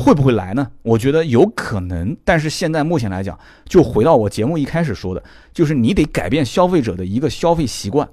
[0.00, 0.70] 会不会来呢？
[0.82, 5.20] 我觉得有可能，但是现在目前来讲，就回到我节目一开始说的，
[5.52, 8.08] 就是你得改变消费者的一个消费习惯，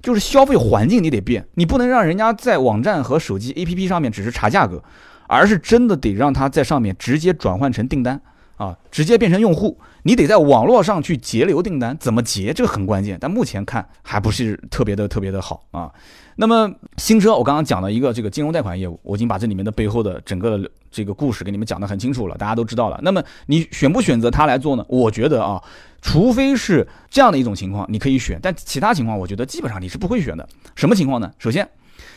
[0.00, 4.82] 就是消费环境你得变，你不能让人家在网站和手机 APP 上面只是查价格，
[5.26, 8.18] 而是真的得让他在上面直接转换成订单
[8.56, 15.92] 啊，直接变成用户，你得在网络上去截留订单，怎么截这个很关键，但目前看还不是特别的特别的好啊。
[16.38, 23.00] 那么新车，我刚刚讲了一个这个金融贷款业务，我已经把这里面的背后的整个的这个故事给你们讲得很清楚了，大家都知道了。
[23.02, 24.84] 那么你选不选择它来做呢？
[24.86, 25.62] 我觉得啊，
[26.02, 30.46] 除非是这样的一种情况，你可以选，但其他情况，我觉得基本上你是不会选的。
[30.74, 31.32] 什么情况呢？
[31.38, 31.66] 首先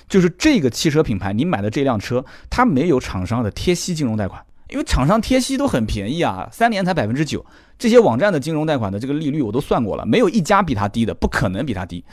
[0.09, 7.45] 就是这个汽车品牌，你买的这辆车，它没有厂商的贴息金融贷款，因为厂商贴息都很便宜啊，三年才百分之九，
[7.77, 12.03] 这些网站的金融贷款的这个利率我都算过了，没有一家比它低的，不可能比它低。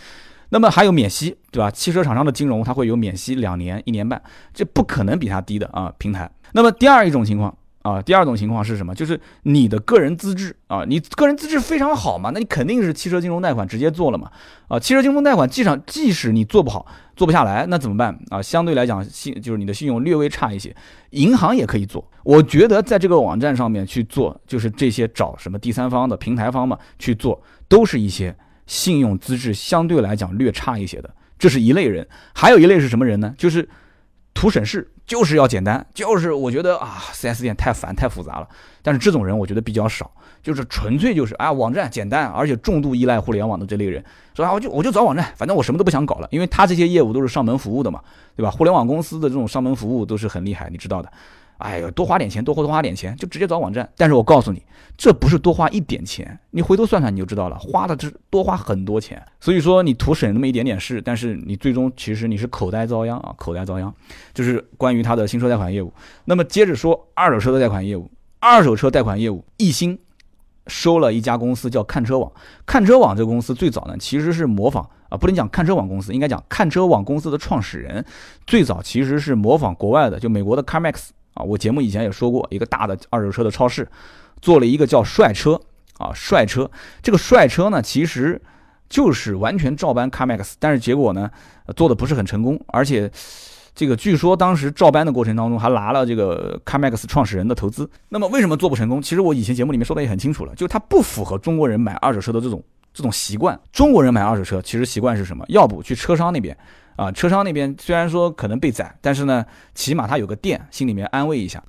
[0.51, 1.71] 那么还有免息，对吧？
[1.71, 4.21] 汽车厂商的金融它会有免息两年、一年半，
[4.55, 5.93] 这不可能比它低的啊。
[5.99, 6.31] 平台。
[6.53, 8.95] 那么第二一种情况啊，第二种情况是什么？
[8.95, 14.31] 就是你的个人资质啊，你个人资质非常好嘛，那你肯定是汽车金融贷款直接做了嘛。
[14.69, 18.41] 啊，汽车金融贷款，即使即使你做不好，做不下来，那怎么办啊？
[18.41, 20.75] 相对来讲，信就是你的信用略微差一些，
[21.11, 22.09] 银行也可以做。
[22.25, 28.37] 我觉得在这个网站上面去做，就是这些找什么第三方的平台方嘛去做，都是一些。
[28.67, 32.07] 信用资质相对来讲略差一些的，这是一类人。
[32.35, 33.35] 还有一类是什么人呢？
[33.39, 33.69] 就是
[34.35, 38.49] 图省事，就是要简单，就是我觉得啊四 S 店太烦太复杂了。
[38.83, 40.11] 但是这种人我觉得比较少，
[40.43, 48.01] 就是纯粹就是啊，网站简单，而且重度依赖互联网的这类人，说啊，我就我就找网站，反正我什么都不想搞了，因为他这些业务都是上门服务的嘛，
[48.37, 48.51] 对吧？
[48.51, 51.11] 互联网公司的这种上门服务都是很厉害，你知道的。
[51.59, 53.89] 哎呦，多花点钱，多花多花点钱，就直接找网站。
[53.97, 54.63] 但是我告诉你，
[54.97, 59.23] 这不是多花一点钱，你回头算算你就知道了，花的是多花很多钱。
[59.41, 63.93] 所以说你图省那么一点点事，但是你最终其实你是口袋遭殃啊，口袋遭殃。
[64.35, 65.93] 就是关于他的新车贷款业务。
[66.27, 69.99] 那么接着说二手车的贷款业务，二手车贷款业务，易鑫
[70.67, 72.31] 收了一家公司叫看车网。
[72.67, 78.05] 看车网这个公司最早呢，其实是模仿啊，不能讲看车网公司，应该讲看车网公司的创始人
[78.47, 81.09] 最早其实是模仿国外的，就美国的 CarMax。
[81.37, 83.89] 啊，我节目以前也说过，一个大的二手车的超市，
[84.43, 85.61] 做了一个叫帅车
[85.99, 86.69] 啊，帅车。
[87.03, 88.41] 这个帅车呢，其实
[88.89, 91.31] 就是完全照搬 CarMax，但是结果呢，
[91.77, 93.11] 做的不是很成功，而且
[93.75, 97.89] 这个据说当时照搬的过程当中还拿了这个 CarMax 创始人的投资。
[98.09, 99.03] 那么为什么做不成功？
[99.03, 103.61] 其实我以前节目里面说的也很清楚了，就是它不符合中国人买二手车的这种这种习惯。
[103.73, 105.45] 中国人买二手车其实习惯是什么？
[105.49, 106.57] 要不去车商那边。
[106.97, 111.63] 啊，车商那边虽然说可能被宰，但是呢，起码他有个店，心里面安慰一下。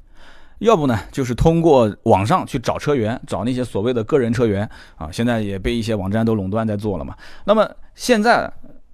[0.60, 7.14] 要不呢，就是通过网上去找车源，找那些所谓的个人车源啊，现在也被一些网站都垄断在做了嘛。
[7.46, 8.52] 那么现在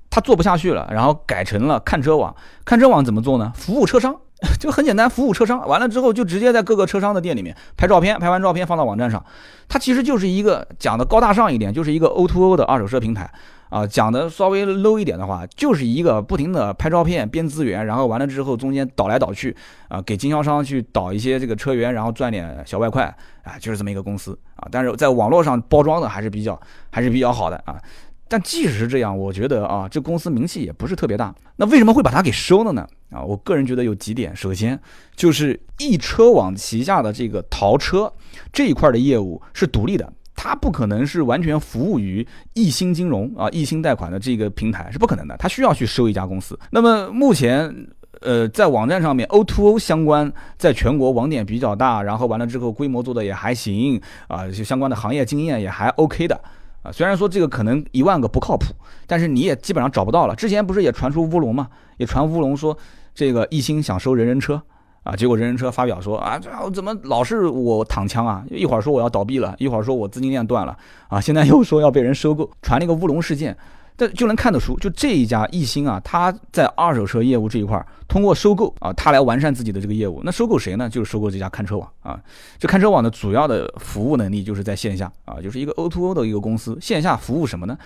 [0.09, 2.35] 他做不下去了，然后改成了看车网。
[2.65, 3.53] 看车网怎么做呢？
[3.55, 4.15] 服务车商。
[4.59, 9.23] 就很简单，服务车商完了之后，就直接在各个车商的店里面拍照片，拍完照片放到网站上。
[9.69, 13.31] 它其实就是一个讲的高大上一点，就是一个 O2O 的二手车平台
[13.73, 13.87] 啊。
[13.87, 19.55] 讲的稍微 low 一点的话，就是一个不停的拍照片、编资源，然后完了之后中间倒来倒去
[19.87, 23.05] 啊，给经销商去倒一些这个车源，然后赚点小外快
[23.43, 24.67] 啊，就是这么一个公司啊。
[24.71, 26.59] 但是在网络上包装的还是比较
[26.91, 27.81] 还是比较好的啊。
[28.29, 31.35] 但即使是这样，我觉得啊，这公司名气也不是特别大。
[31.57, 32.87] 那为什么会把它给收了呢？
[33.11, 34.35] 啊，我个人觉得有几点。
[34.35, 34.79] 首先，
[35.15, 38.11] 就是易车网旗下的这个淘车
[38.51, 40.11] 这一块的业务是独立的，
[40.43, 46.59] 它不可能是完全服务于易鑫金融啊、易鑫贷款的这个平台是不可能的，它需要去收一家公司。
[46.69, 47.73] 那么目前，
[48.19, 56.37] 呃，在网站上面 O2O O 相关，在全国网点比较大，然后完了之后规模做的也还行啊，就相关的行业经验也还 OK 的。
[56.81, 58.65] 啊，虽然说这个可能一万个不靠谱，
[59.07, 60.35] 但是你也基本上找不到了。
[60.35, 61.69] 之前不是也传出乌龙吗？
[61.95, 62.77] 也传乌龙说
[63.15, 64.61] 这个一心想收人人车
[65.03, 68.43] 啊，结果人人车发表说啊，这怎么老是我躺枪啊？
[68.49, 73.55] 一会儿说我要倒闭了，一会儿说我资金链断了啊，现在又说要被人收购，传了一个乌龙事件。
[73.95, 80.19] 但就能看得出，就这一家易鑫啊，他在二手车业务这一块，通过收购啊，他来完善自己的这个业务。
[80.23, 80.89] 那收购谁呢？
[80.89, 82.19] 就是收购这家看车网啊。
[82.57, 86.75] 这看车网的主要的服务能力就是在线下啊，就是一个 O to O 的一个公司。
[86.81, 87.77] 线下服务什么呢？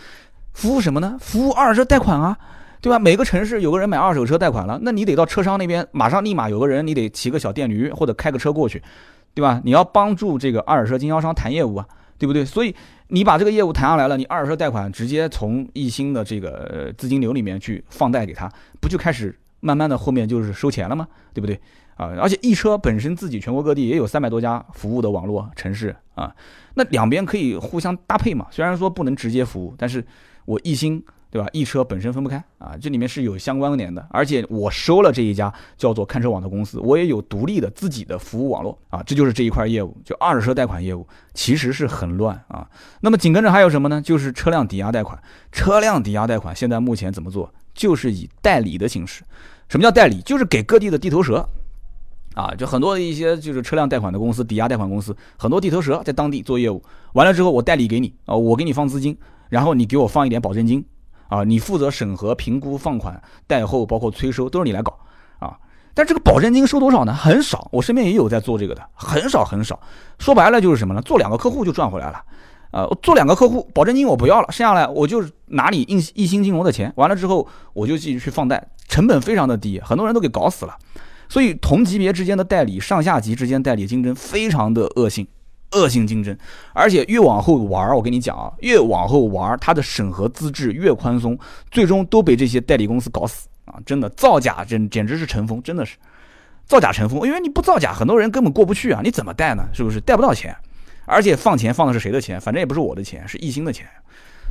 [0.54, 1.18] 服务什么呢？
[1.20, 2.38] 服务二手车贷款啊，
[2.88, 2.98] 对吧？
[2.98, 8.82] 每个城市有个人买二手车贷款了，那你得到车商那边，马上立马有个人，你得骑个小电驴或者开个车过去，
[9.34, 9.62] 对吧？
[9.66, 11.86] 你要帮助这个二手车经销商谈业务啊，
[12.18, 12.46] 对不对？
[12.46, 12.74] 所以
[13.10, 21.06] 你把这个业务谈下来了，你二手车贷款直接从易鑫的这个资金流里面去放贷给他，不就开始慢慢的后面就是收钱了吗？
[21.34, 21.60] 对不对？
[21.96, 26.34] 啊，而且易车本身自己全国各地也有三百多家服务的网络城市啊，
[26.76, 28.48] 那两边可以互相搭配嘛。
[28.50, 30.02] 虽然说不能直接服务，但是
[30.46, 31.48] 我易鑫对吧？
[31.52, 34.06] 一车本身分不开啊，这里面是有相关联的。
[34.10, 42.68] 而且我收了这一家叫做看车网的公司，我也有独立的自己的服务网络啊，这就是这一块业务，就二手车贷款业务其实是很乱啊。
[43.02, 44.02] 那么紧跟着还有什么呢？
[44.02, 45.22] 就是车辆抵押贷款。
[45.52, 47.54] 车辆抵押贷款现在目前怎么做？
[47.74, 49.24] 就是以代理的形式。
[49.68, 50.22] 什么叫代理？
[50.22, 51.48] 就是给各地的地头蛇。
[52.34, 59.18] 啊，就很多的一些就是车辆贷款的公司、抵押贷款公司，很多地头蛇在当地做业务，完了之后我代理给你啊，我给你放资金，
[59.50, 60.86] 然后你给我放一点保证金，
[61.30, 64.98] 啊，你负责审核、评估、放款、贷后，包括催收都是你来搞
[65.40, 65.58] 啊。
[65.94, 67.14] 但这个保证金收多少呢？
[67.14, 69.80] 很少，我身边也有在做这个的，很少很少。
[70.20, 71.02] 说白了就是什么呢？
[71.02, 72.22] 做两个客户就赚回来了，
[72.72, 80.78] 呃，做两个客户，保证金我不要了，剩下来我就拿你印一新金融的钱，完了之后我就继续去放贷，成本非常的低，很多人都给搞死了。
[81.30, 85.28] 所以同级别之间的代理，上下级之间代理竞争非常的恶性，
[85.72, 86.36] 恶性竞争，
[86.74, 91.38] 而且越往后玩儿，我跟你讲啊，越往后玩儿，它的审核资质越宽松，
[91.70, 93.76] 最终都被这些代理公司搞死啊！
[93.86, 95.98] 真的造假真简直是成风，真的是
[96.66, 99.02] 造假成风，因为你不造假，很多人根本过不去啊！
[99.04, 99.68] 你怎么贷呢？
[99.74, 100.56] 是不是贷不到钱？
[101.06, 102.40] 而且放钱放的是谁的钱？
[102.40, 103.86] 反正也不是我的钱，是易鑫的钱。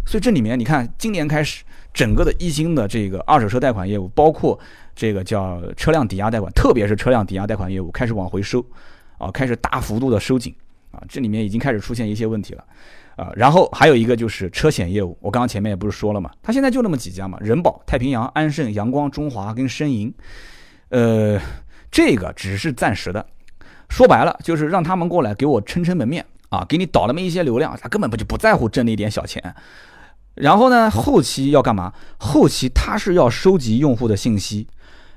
[0.07, 4.59] 所以这里面你看，今年开始，整个的易鑫的这个二手车贷款业务，包括。
[4.99, 8.65] 这个叫车辆抵押贷款，特别是车辆抵押贷款业务开始往回收，
[9.19, 10.55] 啊，开始大幅度的收紧，
[10.97, 12.65] 啊，这里面已经开始出现一些问题了，
[13.17, 20.13] 啊，然后还有一个就是车险业务，我刚刚前面也不是说了嘛，它现在就那么几家嘛，人保、太平洋、安盛、阳光、中华跟申银，
[20.89, 21.39] 呃，
[21.91, 23.27] 这个只是暂时的，
[23.91, 29.55] 说白了就是让他们过来给我撑撑门面啊，给你导那么一些流量，他根本不就不在乎挣那点小钱，
[30.35, 31.93] 然后呢，后期要干嘛？
[32.19, 34.67] 后期他是要收集用户的信息。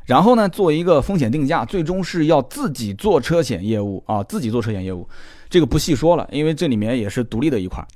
[0.09, 5.07] 然后呢，做一个风险定价，最终是要自己做车险业务啊，自己做车险业务，
[5.51, 7.87] 这个不细说了，因为这里面也是独立的一块。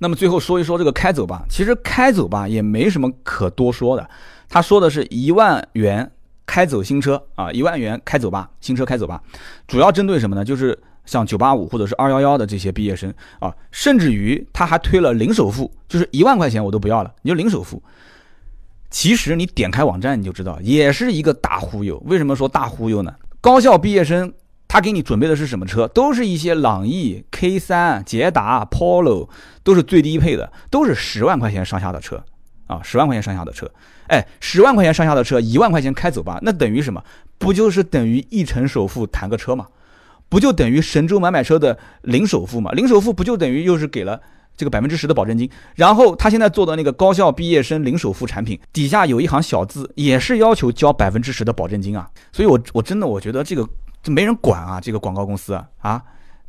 [0.00, 4.10] 那么最后说一说这个开走吧，其实开走吧也没什么可多说的，
[4.48, 6.10] 他说的是一万元
[6.44, 9.22] 开走新车啊，一万元开走吧，新车开走吧，
[9.68, 10.44] 主要针对什么呢？
[10.44, 17.80] 就是像九八五或者是二幺幺的这些毕业生啊，甚至于他还推了零首付，就是一万块钱我都不要了，你就零首付。
[18.92, 22.00] 其实你点开网站你就知道，也是一个大忽悠。
[22.06, 23.12] 为什么说大忽悠呢？
[23.40, 24.32] 高校毕业生
[24.68, 25.88] 他给你准备的是什么车？
[25.88, 29.28] 都是一些朗逸、K 三、捷达、Polo，
[29.64, 32.22] 都是最低配的，都是十万块钱上下的车
[32.66, 33.68] 啊，十万块钱上下的车。
[34.08, 37.02] 哎，十万块钱上下的车，一万块钱开走吧，那等于什么？
[37.38, 39.66] 不就是等于一成首付谈个车吗？
[40.28, 42.70] 不就等于神州买买车的零首付吗？
[42.72, 44.20] 零首付不就等于又是给了？
[44.56, 52.08] 这个百分之十的保证金，然后他现在做的那个高校毕业生零首付产品底下有一行小字，也是要求交百分之十的保证金啊。
[52.32, 53.68] 所以，我我真的我觉得这个
[54.02, 56.02] 这没人管啊，这个广告公司啊。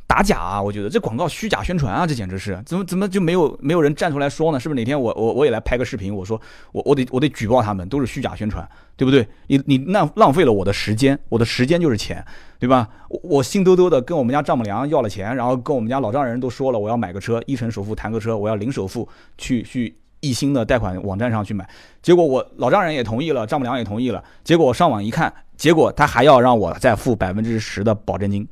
[0.06, 0.62] 打假啊！
[0.62, 4.60] 我觉得这广告虚假宣传啊，这简直是怎么怎么就没有没有人站出来说呢？
[4.60, 6.14] 是不是哪天我我我也来拍个视频？
[6.14, 6.40] 我说
[6.72, 9.26] 我我得我得举报他们，都是虚假宣传，对不对？
[9.46, 12.24] 你你浪浪费了我的时间，我的时间就是钱，
[12.58, 12.88] 对吧？
[13.08, 21.68] 我我心兜兜的跟我们家丈母娘要了钱，然后跟我们家老丈人都说了，我要买个车，一成首付谈个车，我要零首付去去一星的贷款网站上去买。
[22.02, 24.22] 结果我老丈人也同意了，丈母娘也同意了。
[24.44, 28.46] 结果我上网一看，结果他还要让我再付百分之十的保证金，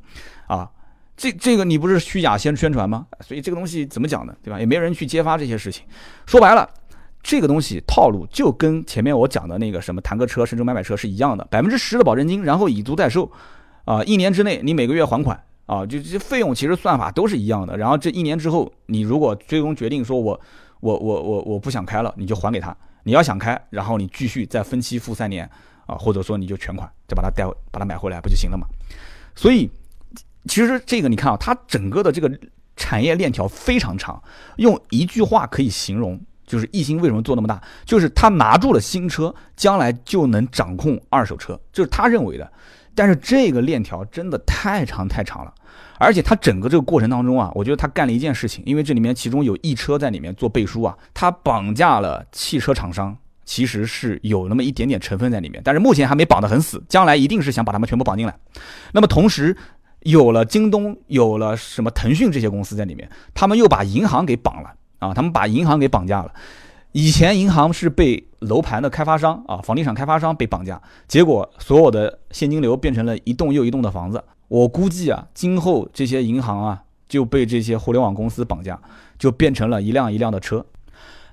[0.47, 0.67] 啊！
[1.15, 3.05] 这这个你不是虚假宣宣传吗？
[3.21, 4.35] 所以这个东西怎么讲呢？
[4.41, 4.59] 对吧？
[4.59, 5.85] 也没人去揭发这些事情。
[6.25, 6.67] 说白了，
[7.21, 13.31] 这个东西套路就跟前面我讲的那个什么谈个车、神州买买车是一样的，百分之十的保证金，然后以租代售，
[13.85, 17.77] 啊，一年之内你每个月还款，啊，就这费用其实算法都是一样的。
[17.77, 20.41] 然后这一年之后，你如果最终决定说我
[20.79, 22.75] 我我我我不想开了，你就还给他。
[23.03, 25.47] 你要想开，然后你继续再分期付三年，
[25.85, 28.65] 啊，或者说你就全款再把它带把它买回来不就行了嘛？
[29.35, 29.69] 所以。
[30.45, 32.29] 其实这个你看啊，它整个的这个
[32.75, 34.21] 产业链条非常长，
[34.57, 42.51] 用一句话可以形容，就是易鑫为什么做那么大，就是他拿住了新车，将来就能掌控二手车，就是他认为的。
[42.95, 45.53] 但是这个链条真的太长太长了，
[45.97, 58.35] 而且他整个这个过程当中啊，我觉得他干了一件事情，因为这里面其中有易车在里面做背书啊，他绑架了汽车厂商，其实是有那么一点点成分在里面，但是目前还没绑得很死，将来一定是想把他们全部绑进来。
[58.91, 59.55] 那么同时。
[60.03, 65.13] 有了京东，有了什么腾讯这些公司在里面，他们又把银行给绑了啊！
[65.13, 66.31] 他们把银行给绑架了。
[66.91, 74.23] 以前银行是被楼盘的开发商啊，房地产开发商被绑架，结果所有的现金流变成了一栋又一栋的房子。
[74.47, 78.79] 我估计啊，今后这些银行啊就被这些互联网公司绑架，
[79.17, 80.65] 就变成了一辆一辆的车。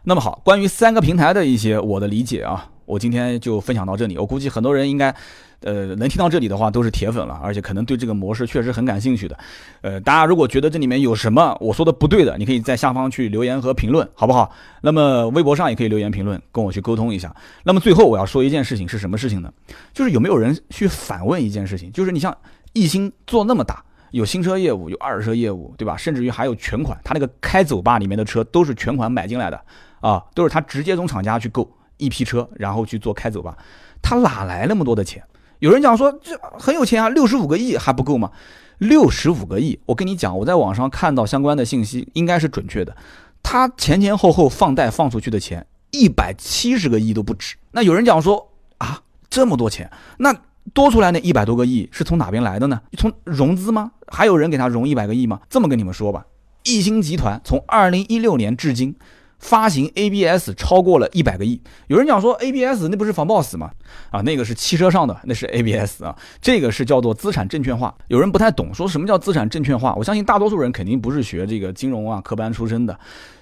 [0.04, 4.18] 那么好，关于三个平台的一些我的理解啊，我今天就分享到这里。
[4.18, 5.14] 我估计很多人应该。
[5.62, 9.38] 呃，能听到这里的话都是铁粉了，而且可能对这个模式确实很感兴趣的。
[9.82, 14.50] 呃，大家如果觉得这里面有什么我说的不对的，你可以在下方去留言和评论，好不好？
[14.80, 17.36] 那么微博上也可以留言评论，跟我去沟通一下。
[17.62, 19.52] 那么最后我要说一件事情是什么事情呢？
[19.92, 21.92] 就是有没有人去反问一件事情？
[21.92, 22.34] 就是你像
[22.72, 25.94] 艺兴做那么大，有新车业务，有二手车业务，对吧？
[25.94, 29.60] 甚至于还有全款，他那个开走吧里面的车都是全款买进来的
[30.00, 33.56] 啊，都是他直接从厂家去购一批车，然后去做开走吧，
[34.02, 35.22] 他哪来那么多的钱？
[35.60, 38.30] 有人讲说这很有钱啊，六十五个亿还不够吗？
[38.78, 42.96] 六十五个亿，我跟你讲，我在网上看到相关的信息，应该是准确的。
[43.42, 47.56] 他前前后后放贷放出去的钱一百七十个亿都不止。
[47.72, 50.34] 那有人讲说啊，这么多钱，那
[50.72, 52.80] 多出来那一百多个亿是从哪边来的呢？
[52.96, 53.92] 从融资吗？
[54.06, 55.40] 还有人给他融一百个亿吗？
[55.50, 56.24] 这么跟你们说吧，
[56.64, 58.94] 易鑫集团从二零一六年至今。
[59.40, 63.70] 发行 ABS 超过了一百个亿，有人讲说 ABS 那不是防抱死吗？
[64.10, 67.92] 啊，那个是汽车上的，那是 ABS 啊，这个是叫做资产证券化。
[68.08, 69.94] 有人不太懂，说什么叫资产证券化？
[69.94, 72.96] 我相信大多数人肯定不是学这个金融啊科班出身的。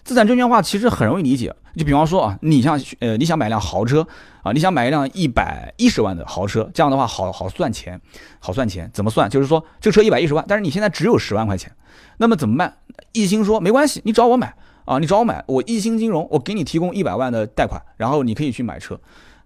[0.05, 4.07] 资产证券化其实很容易理解，就比方说啊，你像呃你想买辆豪车
[4.43, 8.01] 啊，你想买一辆一百一十万的豪车，这样的话好好算钱，
[8.39, 9.29] 好算钱，怎么算？
[9.29, 11.71] 就是说这车一百一十万，但是你现在只有十万块钱，
[12.19, 12.79] 那么怎么办？
[13.13, 14.55] 一心说没关系，你找我买。
[14.89, 18.99] 啊，你找我买，我一星金融，我给你提供一百万的贷款，然后你可以去买车。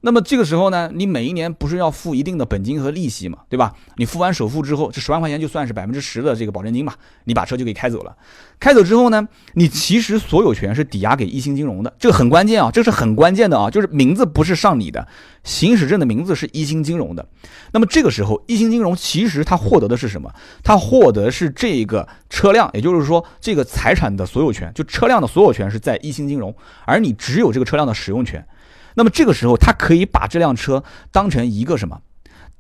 [0.05, 3.73] 那么这个时候呢，你每一年不是要付一定的本金和利息嘛，对吧？
[3.97, 8.17] 你付完首付之后，这十万块钱就算是百分之十的这个保证金吧，你把车就给开走了。
[8.59, 15.07] 开走之后呢，你其实所有权是抵押给一星金融的，这个很关键啊，这是很关键的啊，就是名字不是上你的，
[15.45, 17.25] 行驶证的名字是一星金融的。
[17.73, 20.29] 那么这个时候，一星金融其实它获得的是什么？
[20.65, 26.53] 它获得是这个车辆，也就是说这个财产的所有权，就车辆的所有权是在一星金融，
[26.85, 28.45] 而你只有这个车辆的使用权。
[28.95, 32.01] 那么这个时候，他可以把这辆车当成一个什么？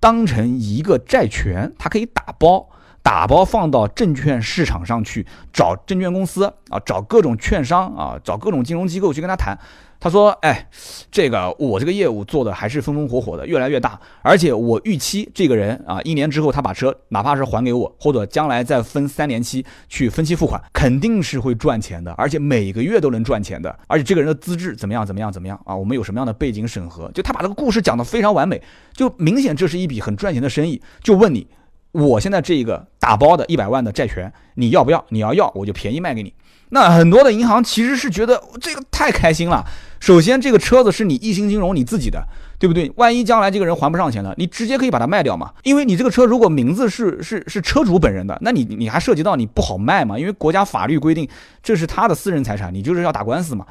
[0.01, 2.69] 当成一个债权，他可以打包，
[3.03, 9.57] 打包放到证券市场上去，找证券公司啊，找各种券商啊，找各种金融机构去跟他谈。
[10.03, 10.69] 他说：“哎，
[11.13, 13.97] 这个我这个业务做的还是风风火火的，越来越大。
[14.21, 23.79] 而且我预期这个人啊，一年之后他把车哪怕是还给我，或者将来再分三年期去分期付款，肯定是会赚钱的，而且每个月都能赚钱的。
[23.87, 25.07] 而且这个人的资质怎么样？
[25.07, 25.31] 怎么样？
[25.33, 25.77] 怎么样啊？
[25.77, 27.09] 我们有什么样的背景审核？
[27.13, 28.61] 就他把这个故事讲得非常完美，
[28.93, 30.83] 就明显这是一笔很赚钱的生意。
[31.01, 31.47] 就问你，
[31.93, 35.05] 我现在这个打包的一百万的债权，你要不要？
[35.11, 36.35] 你要要，我就便宜卖给你。
[36.73, 39.65] 那很多的银行其实是觉得这个太开心了。”
[40.01, 42.27] 首先，这个车子是你一星金融你自己的，
[42.59, 42.91] 对不对？
[42.97, 45.53] 万一将来这个人还不上钱了，你直接可以把它卖掉嘛。
[45.63, 50.19] 因为你这个车如果名字是是是车主本人的，那你你还涉及到你不好卖嘛？
[50.19, 51.29] 因为国家法律规定
[51.63, 53.65] 这是他的私人财产，你就是要打官司嘛。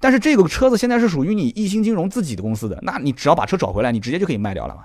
[0.00, 4.82] 但是这个车子现在是属于你一星金融自己的公司的，那你只要把车找回来，你直接就可以卖掉了嘛。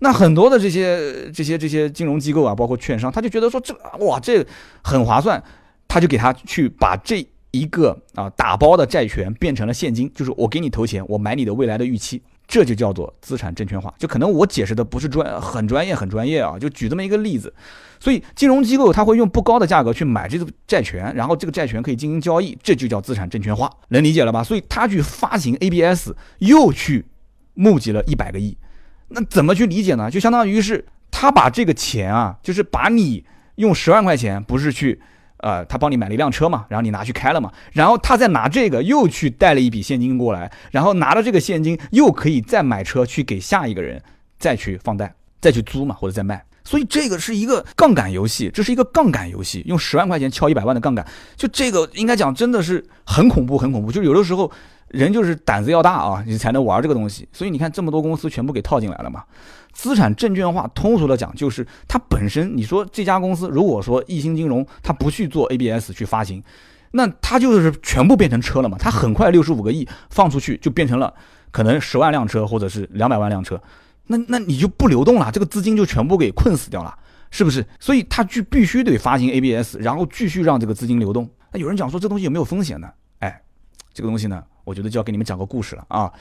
[0.00, 4.44] 那很多的这些这些这些金融机构啊，包括券商，他就觉得说这哇这
[4.82, 5.40] 很划算，
[5.92, 7.26] 他就给他去把这。
[7.54, 13.92] 一个啊打包的债权变成了现金，就是我给你投钱，我买你的未来的预期，这就叫做资产证券化。
[13.98, 17.52] 就可能我解释的不是专很专业很专业啊，就举这么一个例子。
[18.00, 24.42] 所以金融机构他会用不高的价格去买这个债权，然后这个债权可以进行交易，这就叫资产证券化，能理解了吧？
[24.42, 27.04] 所以他去发行 ABS，又去
[27.52, 28.56] 募集了一百个亿，
[29.08, 30.10] 那怎么去理解呢？
[30.10, 33.26] 就相当于是他把这个钱啊，就是把你
[33.56, 35.02] 用十万块钱，不是去。
[35.42, 44.00] 呃，他帮你买了一辆车嘛，然后你拿去开了嘛，然后他再拿这个又去贷了一笔现金过来，然后拿了这个现金又可以再买车去给下一个人，
[44.38, 46.42] 再去放贷，再去租嘛，或者再卖。
[46.64, 51.04] 所以这个是一个杠杆游戏，这是一个杠杆游戏，用十万块钱敲一百万的杠杆，
[51.36, 53.90] 就这个应该讲真的是很恐怖，很恐怖。
[53.90, 54.48] 就是有的时候
[54.86, 57.28] 人就是胆子要大啊，你才能玩这个东西。
[57.32, 59.24] 所以你看这么多公司全部给套进来了嘛。
[59.72, 62.56] 资产证券化，通俗的讲，就是它本身。
[62.56, 66.42] 你说这家公司，如果说易鑫金融它不去做 ABS 去发行，
[66.92, 68.76] 那它就是全部变成车了嘛？
[68.78, 71.12] 它很快六十五个亿放出去，就变成了
[71.50, 73.60] 可能十万辆车或者是两百万辆车，
[74.08, 76.94] 那那你就不流动了，这个资金就全部给困死掉了，
[77.30, 77.64] 是不是？
[77.80, 81.28] 所以它就必须得发行 ABS，然后继续让这个资金流动。
[81.50, 82.88] 那有人讲说这东西有没有风险呢？
[83.20, 83.42] 哎，
[83.94, 86.12] 这个东西呢，我觉得就要给你们讲个故事了啊。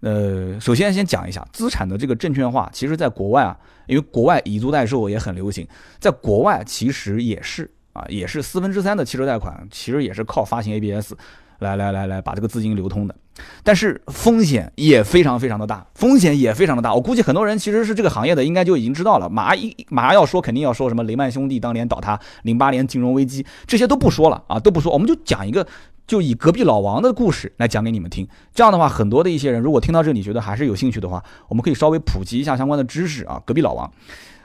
[0.00, 5.66] 呃，首先先讲一下资产的这个证券化，其实在国外啊，因为国外以租代售也很流行，
[5.98, 11.14] 在国外其实也是啊，也是四分之三的汽车贷款，其实也是靠发行 ABS
[11.60, 13.14] 来来来来把这个资金流通的
[13.62, 16.94] 但是风险也非常非常的大，风险也非常的大。
[16.94, 19.28] 我估计很多人其实是这个行业的，应该就已经知道了。
[19.28, 25.66] 马上一马上要说，肯定要说什么雷曼兄弟当年倒塌，零八年金融危机，这些都不说了啊，都不说，我们就讲一个，
[26.06, 28.26] 就以隔壁老王的故事来讲给你们听。
[28.54, 33.42] 这样的话，很多的一些人如果听到这里觉得还是有兴趣的话，我们可以稍微普及一下相关的知识啊。
[33.44, 33.90] 隔壁老王，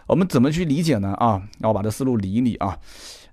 [0.08, 1.14] 我们怎么去理解呢？
[1.20, 2.78] 啊，让我把这思路理一理啊。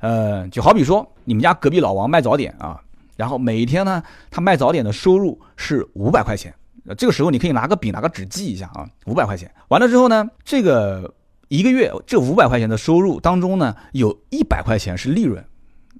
[0.00, 2.80] 呃，就好比说你们家隔壁老王卖早点啊。
[3.16, 6.54] 然后每一天呢，他卖早点的收入是五百块钱。
[6.96, 9.50] 这个时候你可以拿个笔拿个纸记一下啊，五百块钱。
[9.68, 11.12] 完了之后呢，这个
[11.48, 15.44] 一个月这五百块钱的收入当中呢，有一百块钱是利润，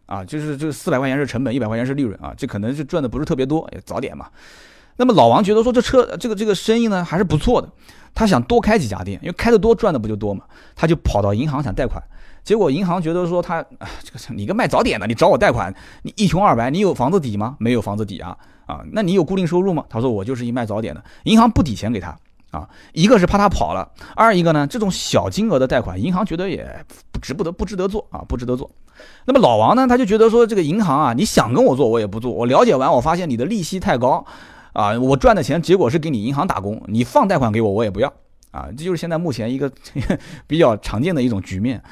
[0.09, 4.26] 啊，就是这四百块钱是成本，一百块钱是利润啊，这可能是赚的不是特别多，早点嘛。
[4.96, 7.68] 那么老王觉得说这车这个这个生意呢还是不错的，
[8.14, 10.44] 他想多开几家店，因为开的多赚的不就多嘛，
[10.74, 12.02] 他就跑到银行想贷款。
[12.42, 17.56] 结果银行觉得说他啊，这个你个卖早点的，你找我贷款，你一穷二白，你有房子抵吗？
[17.61, 18.36] 没有房子抵啊
[18.66, 19.84] 啊，那你有固定收入吗？
[19.90, 22.16] 他说我就是一卖早点的，银行不抵钱给他
[22.51, 28.70] 啊，一个是怕他跑了，二一个呢，这种小金额的贷款，银行觉得也不值不得不值得做啊，不值得做。
[29.26, 34.24] 那么老王呢，他就觉得说这个银行啊，你想跟我做我也不做，我了解完我发现你的利息太高
[34.72, 38.12] 啊，我赚的钱结果是给你银行打工，你放贷款给我我也不要
[38.51, 39.70] 啊，这就是现在目前一个
[40.49, 41.82] 比较常见的一种局面。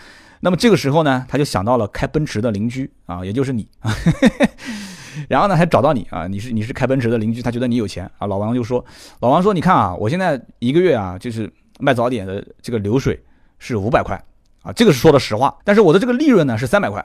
[0.40, 3.68] 那么这个时候呢，他就想到了开奔驰的邻居啊，也就是你，
[5.28, 8.26] 然后呢还找到你啊，你是你是开奔驰的邻居，他觉得你有钱啊。
[8.26, 8.84] 老王就说，
[9.20, 13.22] 老王说，你看啊，我现在一个月啊，就是卖早点的这个流水
[13.58, 14.22] 是五百块
[14.62, 17.04] 啊，这个是说的实话，但是我的这个利润呢是三百块，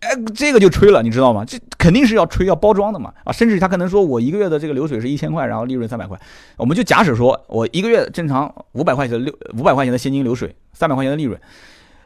[0.00, 1.44] 哎，这个就吹了，你知道吗？
[1.44, 6.20] 这肯定是要吹要包装的嘛啊，甚至他可能说我一个月的这个流水是一千块，然后利润三百块，
[6.56, 11.40] 我们就假使说我一个月正常五百块钱的六五百块钱的现金流水，三百块钱的利润。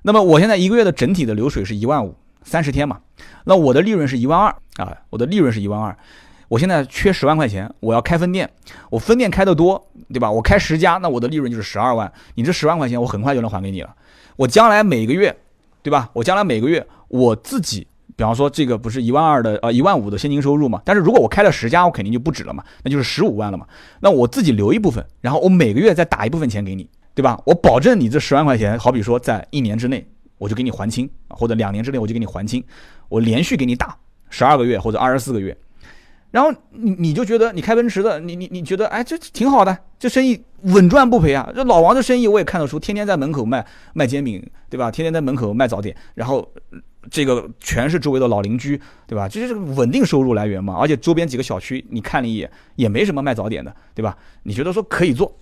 [0.03, 3.01] 那么我现在一个月的整体的流水是一万五，三十天嘛，
[3.51, 4.46] 那我的利润是一万二
[4.76, 5.98] 啊，我的利润是一万二，
[6.46, 8.48] 我现在缺十万块钱，我要开分店，
[8.90, 10.30] 我分店开的多，对吧？
[10.30, 13.92] 我开十家，那我的利润就是十二万，你这十万块钱我很快就能还给你了。
[14.36, 15.36] 我将来每个月，
[15.82, 16.09] 对吧？
[16.12, 17.84] 我将来每个月我自己，
[18.14, 20.80] 比方说这个不是一万二的呃一万五的现金收入嘛？
[20.84, 23.66] 但是如果我开了十家，我肯定就不止了嘛，那就是十五万了嘛。
[23.98, 26.88] 那我自己留一部分，然后我每个月再打一部分钱给你。
[27.12, 27.36] 对吧？
[27.44, 30.07] 我保证你这十万块钱，好比说在一年之内
[30.38, 32.64] 我就给你还清，或者两年之内我就给你还清，
[33.11, 33.94] 我连续给你打
[34.30, 35.54] 十二个月或者二十四个月，
[36.30, 41.50] 然后你你就觉得你开奔驰的，你你你觉得哎这挺好的，这生意稳赚不赔啊！
[41.54, 44.90] 这老王的生意我也看得出，天天在门口卖卖煎饼，对吧？
[44.90, 46.48] 天天在门口卖早点，然后
[47.11, 49.28] 这个全是周围的老邻居，对吧？
[49.28, 50.76] 这是稳定收入来源嘛。
[50.78, 54.16] 而且周边几个小区你看了一眼也没什么卖早点的，对吧？
[54.44, 55.36] 你觉得说可以做。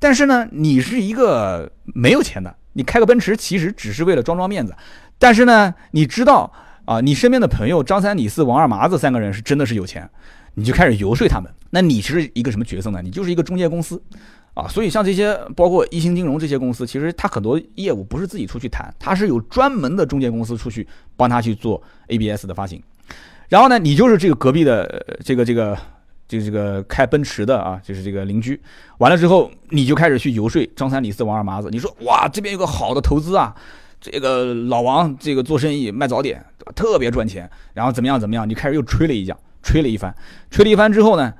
[0.00, 4.74] 但是呢，你是一个没有钱的，你开个奔驰其实只是为了装装面子。
[5.18, 6.52] 但是呢，你知道
[6.84, 10.08] 啊，你身边的朋友张三李四王二麻子三个人是真的是有钱，
[10.54, 11.50] 你就开始游说他们。
[11.70, 13.00] 那你是一个什么角色呢？
[13.02, 14.02] 你就是一个中介公司
[14.54, 14.66] 啊。
[14.68, 22.82] 所以像这些包括一星金融这些公司，其实他很多业务不是自己出去谈，他是有专门的中介公司出去帮他去做 ABS 的发行。
[23.48, 25.76] 然后呢，你就是这个隔壁的这个这个。
[26.28, 28.58] 这个这个开奔驰的啊，就是这个邻居，
[28.96, 33.54] 完了之后你就开始去游说张三李四王二麻子，你说哇这边有个好的投资啊，
[34.02, 36.44] 这个老王这个做生意卖早点
[36.74, 40.12] 特别赚钱，然后怎么样怎么样，你开始又吹了一讲，吹了一番，
[40.50, 41.32] 吹了一番之后呢，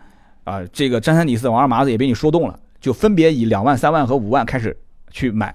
[0.44, 4.76] 啊这个张三李四王二麻子也被你说动了，就分别以两万三万和五万开始
[5.10, 5.54] 去买。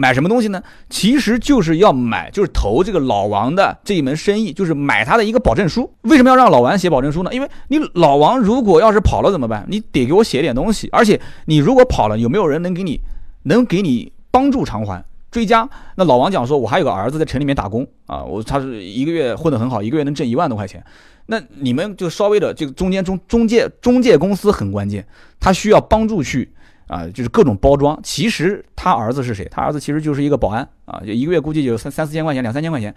[0.00, 0.62] 买什么东西呢？
[0.88, 5.92] 其实就是要买，就是投这个老王的这一门生意，就是买他的一个保证书。
[6.02, 7.34] 为什么要让老王写保证书呢？
[7.34, 9.66] 因为你老王如果要是跑了怎么办？
[9.68, 10.88] 你得给我写点东西。
[10.92, 13.00] 而且你如果跑了，有没有人能给你，
[13.42, 15.68] 能给你帮助偿还、追加？
[15.96, 20.84] 那老王讲说，我还有个儿子在城里面打工啊，我他是一个月混得很好，一个月能挣一万多块钱。
[21.26, 25.06] 那你们就稍微的这个中间中中介中介公司很关键，
[25.38, 26.52] 他需要帮助去。
[26.88, 28.00] 啊，就是各种包装。
[28.02, 29.46] 其实他儿子是谁？
[29.50, 32.94] 他儿子其实就是一个保安啊，就一个月估计有三三四千块钱，两三千块钱。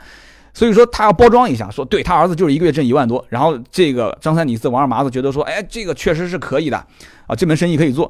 [0.54, 3.26] 所以说他要包装一下，说对他儿子就是一个月挣一万多。
[3.28, 6.78] 然后这个张三李四王二麻子觉得说，哎，这个确实是可以的
[7.28, 8.10] 啊，这门生意可以做。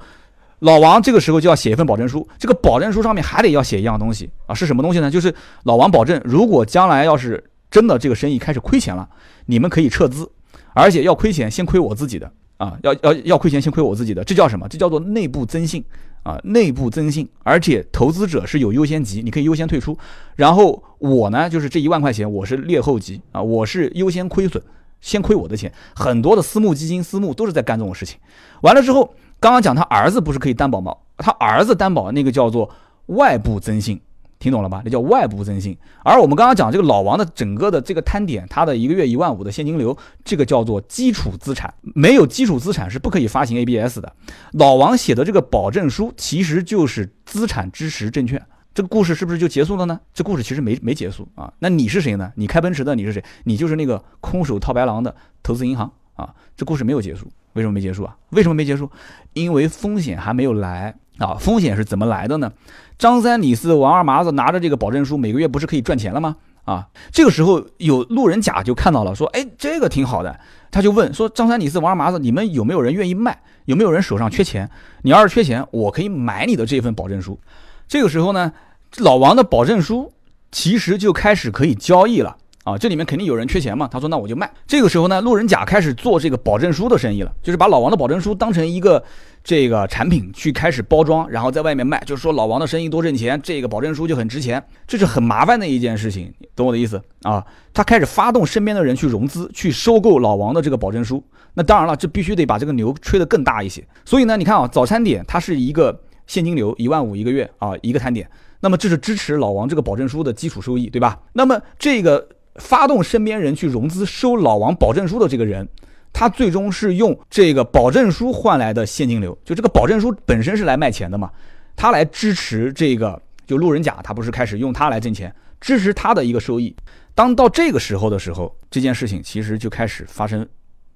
[0.61, 5.11] 老王这个时候就要写一份保证书，这个保证书上面还得要写一样东西啊，是什么东西呢？
[5.11, 5.33] 就是
[5.63, 9.07] 老王保证，如果将来要是真的这个生意开始亏钱了，
[9.45, 10.29] 你们可以撤资，
[10.73, 12.31] 而且要亏钱先亏我自己的。
[12.57, 14.67] 啊，要要要亏钱，先亏我自己的，这叫什么？
[14.69, 15.83] 这叫做内部增信
[16.21, 19.97] 啊，内部增信，而且投资者是有优先级，你可以优先退出。
[20.35, 24.61] 然后我呢，就是这一万块钱，我是劣后级啊，我是优先亏损，
[24.99, 25.73] 先亏我的钱。
[25.95, 28.19] 很多的私募基金、私募都是在干这种事情。
[28.61, 30.95] 完了之后，刚刚讲他儿子不是可以担保吗？
[31.17, 32.69] 他儿子担保那个叫做
[33.07, 33.99] 外部增信，
[34.37, 34.83] 听懂了吧？
[34.85, 35.75] 那叫外部增信。
[36.03, 41.73] 而我们刚刚讲这个老王的整个的这个摊点，他的一个月一万五的现金流，这个叫做基础资产。
[41.81, 44.13] 没有基础资产是不可以发行 ABS 的。
[44.51, 48.39] 老王写的这个保证书其实就是资产支持证券。
[48.75, 49.99] 这个故事是不是就结束了呢？
[50.13, 51.51] 这故事其实没没结束啊。
[51.57, 52.31] 那你是谁呢？
[52.35, 53.23] 你开奔驰的你是谁？
[53.45, 56.33] 你就是那个空手套白狼的投资银行啊。
[56.55, 58.15] 这故事没有结束，为什么没结束啊？
[58.29, 58.89] 为什么没结束？
[59.33, 60.95] 因为风险还没有来。
[61.17, 62.51] 啊，风险是怎么来的呢？
[62.97, 66.35] 张三李四王二麻子拿着这个保证书，每个月不是可以赚钱了吗？
[66.63, 70.39] 啊，这个时候有路人甲就看到了，说，哎，这个挺好的，
[70.71, 73.39] 他就问说，张三李四王二麻子，你们有没有人愿意卖？
[73.65, 74.67] 有没有人手上缺钱？
[75.03, 77.39] 你要是缺钱，我可以买你的这份保证书。
[77.87, 78.51] 这个时候呢，
[78.97, 80.11] 老王的保证书
[80.51, 82.35] 其实就开始可以交易了。
[82.63, 84.51] 啊，这里面肯定有人缺钱嘛，他说那我就卖。
[84.67, 89.03] 这个时候呢，路人甲开始做这个保证书的生意了，就是把老王的保证书当成一个
[89.43, 97.43] 这个产品去开始包装，然后在外面卖，就是说老王的生意多挣钱，这个保证书就很值钱，这是很麻烦的一件事情，懂我的意思啊？
[97.73, 101.23] 他开始发动身边的人去融资，去收购老王的这个保证书。
[101.55, 103.83] 那当然了，这必须得把这个牛吹得更大一些。
[104.05, 111.19] 所以呢，你看啊，早餐点它是一个现金流一万五一个月啊，一个摊点，那么这是支持老王这个保证书的基础收益，对吧？
[111.33, 112.29] 那么这个。
[112.61, 115.67] 发动身边人去融资收老王保证书的这个人，
[116.13, 121.29] 他最终是用这个保证书换来的现金流，就这个保证书本身是来卖钱的嘛，
[121.75, 126.73] 他来支持这个就路人甲，他不是开始用它来挣钱，支持他的一个收益。
[127.13, 130.47] 当到这个时候的时候，这件事情其实就开始发生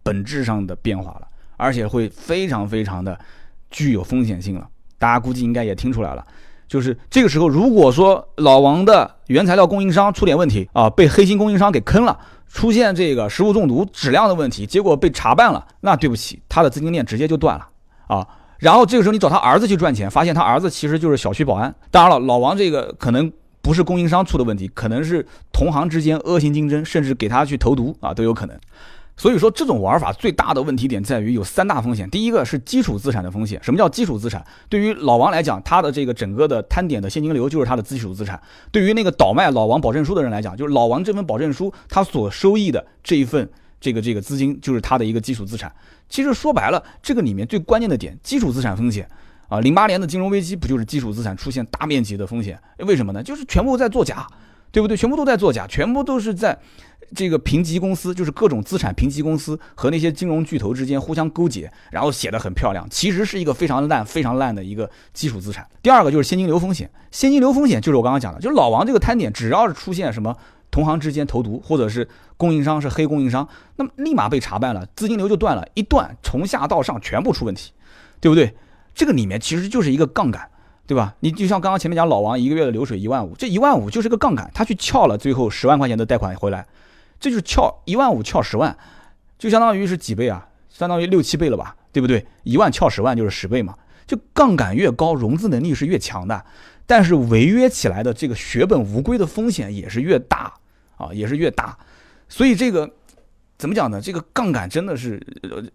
[0.03, 3.19] 本质上的变化了，而且会非常非常的
[3.69, 4.69] 具有风险性了。
[4.97, 6.25] 大家估计应该也听出来了。
[6.67, 17.67] 就是这个时候，如果说老王的原材料供应商出点问题啊，被黑心供应商给坑了，出现这个食物中毒、质量的问题，结果被查办了，那对不起，他的资金链直接就断了
[18.07, 18.27] 啊。
[18.57, 21.73] 然后这个时候你找他儿子去赚钱，发现他儿子其实就是小区保安。
[21.91, 28.57] 当然了，老王这个可能不是供应商出的问题，可能是同行之间恶性竞争，甚至给他去投毒啊，都有可能。
[29.17, 32.09] 所以说，这种玩法最大的问题点在于有三大风险。
[32.09, 33.57] 第一个是基础资产的风险。
[33.63, 34.45] 什么叫基础资产？
[34.67, 38.37] 对于老王来讲，他的这个整个的摊点的现金流就是他的基础资产。
[38.71, 43.49] 对于那个倒卖老王保证书的人来讲，就是老王这份保证书他所收益的这一份
[43.79, 45.73] 这个这个资金就是他的一个基础资产。
[46.09, 49.07] 其实说白了，这个里面最关键的点，基础资产风险
[49.47, 52.59] 啊，零八年的金融危机不就是基础资产出现大面积的风险？
[52.79, 53.23] 为什么呢？
[53.23, 54.27] 就是全部在作假，
[54.73, 54.97] 对不对？
[54.97, 56.59] 全部都在作假，全部都是在。
[57.13, 65.67] 这个评级公司就是各种资产评级公司和那些金融巨头之间互相勾结，然后写的很漂亮，其实是一个非常烂、非常烂的一个基础资产。
[65.81, 70.35] 第二个就是现金流风险，现金流风险就是我刚刚讲的，就是老王这个摊点，只要是出现什么
[70.71, 77.71] 同行之间投毒，或者是供应商是黑供应商，那么立马被查办了，资金流就断了，一断从下到上全部出问题，
[78.19, 78.55] 对不对？
[78.93, 80.49] 这个里面其实就是一个杠杆，
[80.87, 81.15] 对吧？
[81.19, 86.65] 你就像刚刚前面讲老王一个月的流水一万五，这一万五就是个杠杆，他去撬了最后十万块钱的贷款回来。
[87.25, 88.77] 这就是撬一万五撬十万，
[89.39, 90.47] 就相当于是几倍啊？
[90.69, 92.23] 相当于六七倍了吧，对不对？
[92.43, 93.73] 一万撬十万就是十倍嘛。
[94.05, 96.45] 就杠杆越高，融资能力是越强的，
[96.85, 100.53] 但是违约起来的这个血本无归的风险也是越大
[100.97, 101.75] 啊，也是越大。
[102.29, 102.87] 所以这个
[103.57, 103.99] 怎么讲呢？
[103.99, 105.19] 这个杠杆真的是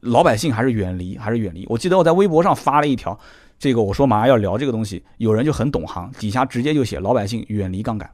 [0.02, 1.66] 老百姓还是远离，还是远离。
[1.68, 3.18] 我记得我在微博上发了一条，
[3.58, 8.08] 这个我说马上要聊这个东西，有人就很懂行，底下直接就写老百姓远离杠杆。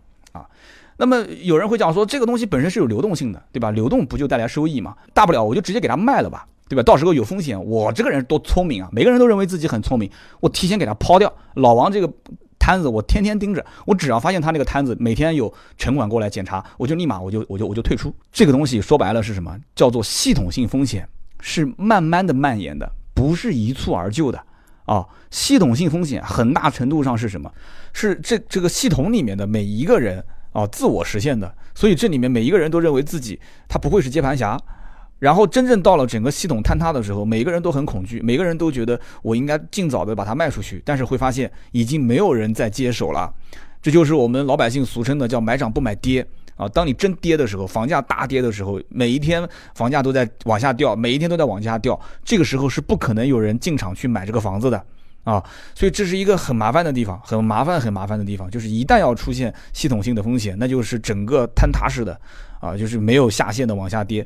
[0.98, 3.70] 那么有人会讲说，这个东西本身是有流动性的，对吧？
[3.70, 4.96] 流动不就带来收益吗？
[5.12, 6.82] 大不了我就直接给他卖了吧，对吧？
[6.82, 8.88] 到时候有风险，我这个人多聪明啊！
[8.90, 11.30] 每个人都认为自己很聪明，我提前给他抛掉。
[11.54, 12.10] 老王这个
[12.58, 18.14] 摊子，我天天盯着，我只要发现他那个摊子每天有城管过来检查，我就立马我就我就我就退出。
[18.32, 19.54] 这个东西说白了是什么？
[19.74, 21.06] 叫做系统性风险，
[21.40, 24.42] 是慢慢的蔓延的，不是一蹴而就的
[24.86, 25.04] 啊！
[25.30, 27.52] 系统性风险很大程度上是什么？
[27.92, 30.24] 是这这个系统里面的每一个人。
[30.56, 33.38] 啊，自我实现的，所以这里面每一个人都认为自己
[33.68, 34.58] 他不会是接盘侠，
[35.18, 43.30] 然后真正到了整个系统坍塌的时候，每个人都很恐惧，每个人都觉得我应该尽早的把它卖出去，但是会发现已经没有人在接手了，
[43.82, 46.26] 这就是我们老百姓俗称的叫买涨不买跌
[46.56, 46.66] 啊。
[46.70, 54.82] 当你真跌的时候，房价大跌的时候，每一天房价都在往下掉，每一天都在往下掉，这个时候是不可能有人进场去买这个房子的。
[55.26, 55.42] 啊，
[55.74, 58.48] 所以这是一个很麻烦的地方，很麻烦、很麻烦的地方。
[58.48, 62.16] 就是一旦要出现系统性的风险，那就是整个坍塌式的，
[62.60, 64.24] 啊，就是没有下限的往下跌。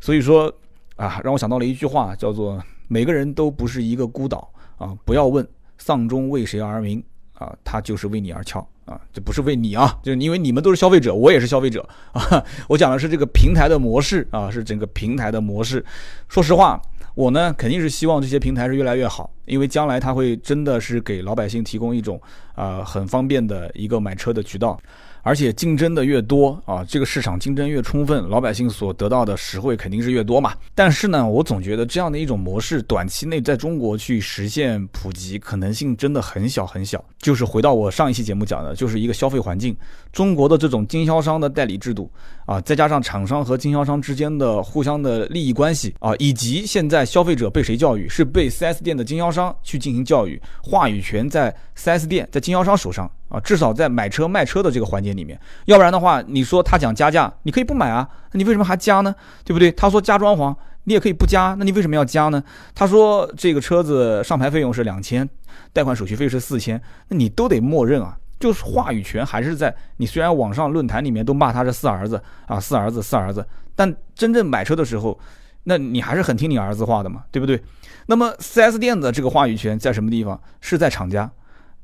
[0.00, 0.50] 所以说，
[0.96, 12.42] 啊，让我想到了一句话，叫做“每个人都不是一个孤岛啊，不要问丧钟为谁而鸣啊，他就是为你而敲啊，这不是为你啊，就因为你们都是消费者，我也是消费者啊。
[12.66, 15.84] 我讲的是这个平台的模式啊，是整个平台的模式。
[16.30, 16.80] 说实话。
[17.20, 22.18] 我呢，肯定是希望这些平台是越来越好，因为将来它会真的是给老百姓提供一种
[22.54, 24.80] 呃很方便的一个买车的渠道。
[25.22, 30.54] 而且竞争的越多啊，这个市场竞争越充分，老百姓所得到的实惠肯定是越多嘛。
[30.74, 37.04] 但是呢，我总觉得这样的一种模式，短期内在中国去实现普及可能性真的很小很小。
[37.18, 39.76] 就是回到我上一期节目讲的，就是一个消费环境，
[40.12, 42.10] 中国的这种经销商的代理制度
[42.46, 53.10] 啊，再加上厂商和经销商之间的互相的利益关系啊，以及现在消费者被谁教育，是被 4S 店的经销商去进行教育，话语权在 4S 店在经销商手上。
[53.30, 59.14] 啊，至少在买车卖车的这个环节里面，要不然的话，你说他讲加价，你可以不买啊，那你为什么还加呢？
[59.44, 59.72] 对不对？
[59.72, 60.54] 他说加装潢，
[60.84, 62.42] 你也可以不加，那你为什么要加呢？
[62.74, 65.26] 他说这个车子上牌费用是两千，
[65.72, 66.78] 贷款手续费是四千，
[67.08, 68.16] 那你都得默认啊。
[68.40, 70.06] 就是话语权还是在你。
[70.06, 75.20] 虽然网上论坛里面都骂他是四儿子啊，四儿子，四儿子，但真正买车的时候，
[75.64, 77.62] 那你还是很听你儿子话的嘛，对不对？
[78.06, 80.40] 那么 4S 店的这个话语权在什么地方？
[80.62, 81.30] 是在厂家。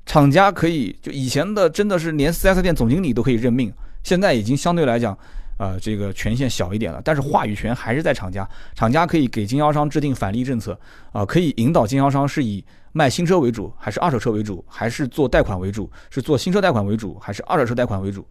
[0.06, 3.72] 厂家可以就以前的真的是连 4S 店总经理都可以任命，
[4.04, 5.18] 现在已经相对来讲，
[5.58, 8.48] 呃，这个权限小一点了，但是话语权还是在厂家。
[8.74, 10.78] 厂家可以给经销商制定返利政策，
[11.10, 18.24] 啊，可以引导经销商是以卖新车为主，还是二手车为主，还是做贷款为主，是做新车贷款为主，还是二手车贷款为主。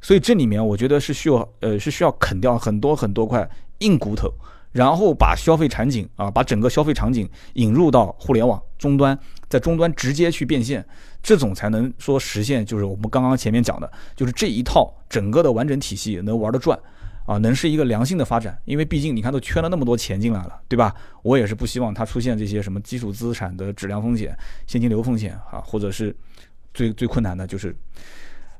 [0.00, 3.46] 所以这里面我觉得是需要，呃，是需要啃掉很多很多块
[3.78, 4.32] 硬骨头。
[4.76, 9.18] 然后把消费场景啊，把整个消费场景引入到互联网终端，
[9.48, 10.86] 在终端直接去变现，
[11.22, 16.78] 这种才能说实现，就是我们刚刚前面讲的，就是这一套整个的完整体系能玩得转，
[17.24, 18.58] 啊，能是一个良性的发展。
[18.66, 20.94] 因为毕竟你看都圈了那么多钱进来了，对吧？
[21.22, 26.14] 我也是不希望它出现这些什么基础资产的质量风险、现金流风险啊，或者是
[26.74, 27.74] 最最困难的就是。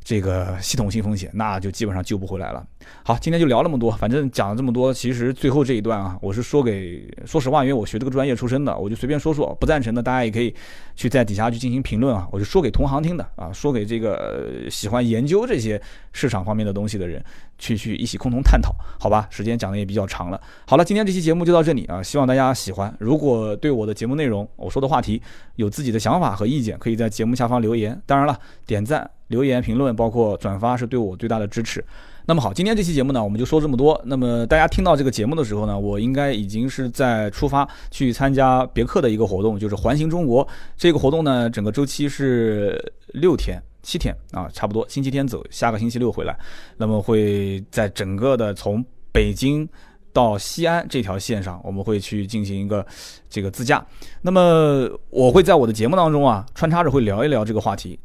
[0.07, 2.65] 这个系统性风险，那就基本上救不回来了。
[3.03, 9.53] 好，今天就聊那么多，反正讲了这么多，其实最后这一段啊，我是说给，说实话，因为我学这个专业出身的，我就随便说说。
[9.59, 10.55] 不赞成的，大家也可以
[10.95, 12.29] 去在底下去进行评论啊。
[12.31, 15.83] 我就说给同行听的啊，说给这个喜欢研究这些
[16.13, 17.21] 市场方面的东西的人，
[17.59, 19.27] 去去一起共同探讨，好吧？
[19.29, 20.41] 时间讲的也比较长了。
[20.69, 22.95] 好了，今天这期节目就到这里啊，希望大家喜欢。
[23.01, 25.21] 如果对我的节目内容，我说的话题
[25.57, 28.01] 有自己的想法和意见，可以在节目下方留言。
[28.07, 29.11] 当然了，点赞。
[29.29, 31.85] 留言、评论，包括转发，是对我最大的支持。
[32.29, 34.01] 那么好，今天这期节目呢，我们就说这么多。
[34.05, 40.47] 那么大家听到这个节目的时候呢，我应该已经是在出发去参加别克的一个活动，就是环形中国。
[40.77, 46.37] 这个活动呢，整个周期是六天、七天啊，差不多星期天走，下个星期六回来。
[46.77, 49.69] 那么会在整个的从北京
[50.13, 52.85] 到西安这条线上，我们会去进行一个
[53.31, 53.87] 这个自驾。
[54.23, 57.97] 那么我会在我的节目当中啊，穿插着会聊一聊这个话题。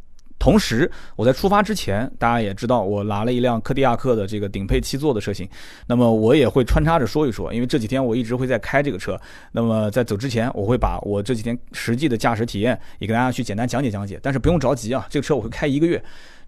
[0.41, 5.47] 同时，我在出发之前，大家也知道我拿了一辆柯迪亚克的这个顶配七座的车型，
[5.85, 9.15] 那么我也会穿插着说一说，因为这几天我一直会在开这个车。
[9.51, 14.19] 那么在走之前，我会把我这几天实际的驾驶体验也给大家去简单讲解讲解。
[14.23, 16.03] 但是不用着急啊，这个车我会开一个月。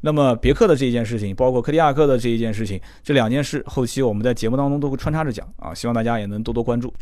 [0.06, 6.94] 那么别克的这一件事情，包括柯迪亚克的这一件事情，这两件事后期我们在节目当中都会穿插着讲啊，希望大家也能多多关注。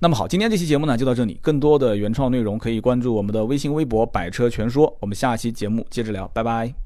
[0.00, 4.94] 那么好，今天这期节目呢就到这里，更多的原创内容可以关注我们的微信微博“百车全说”。
[5.00, 6.80] 我们下期节目接着聊，拜拜。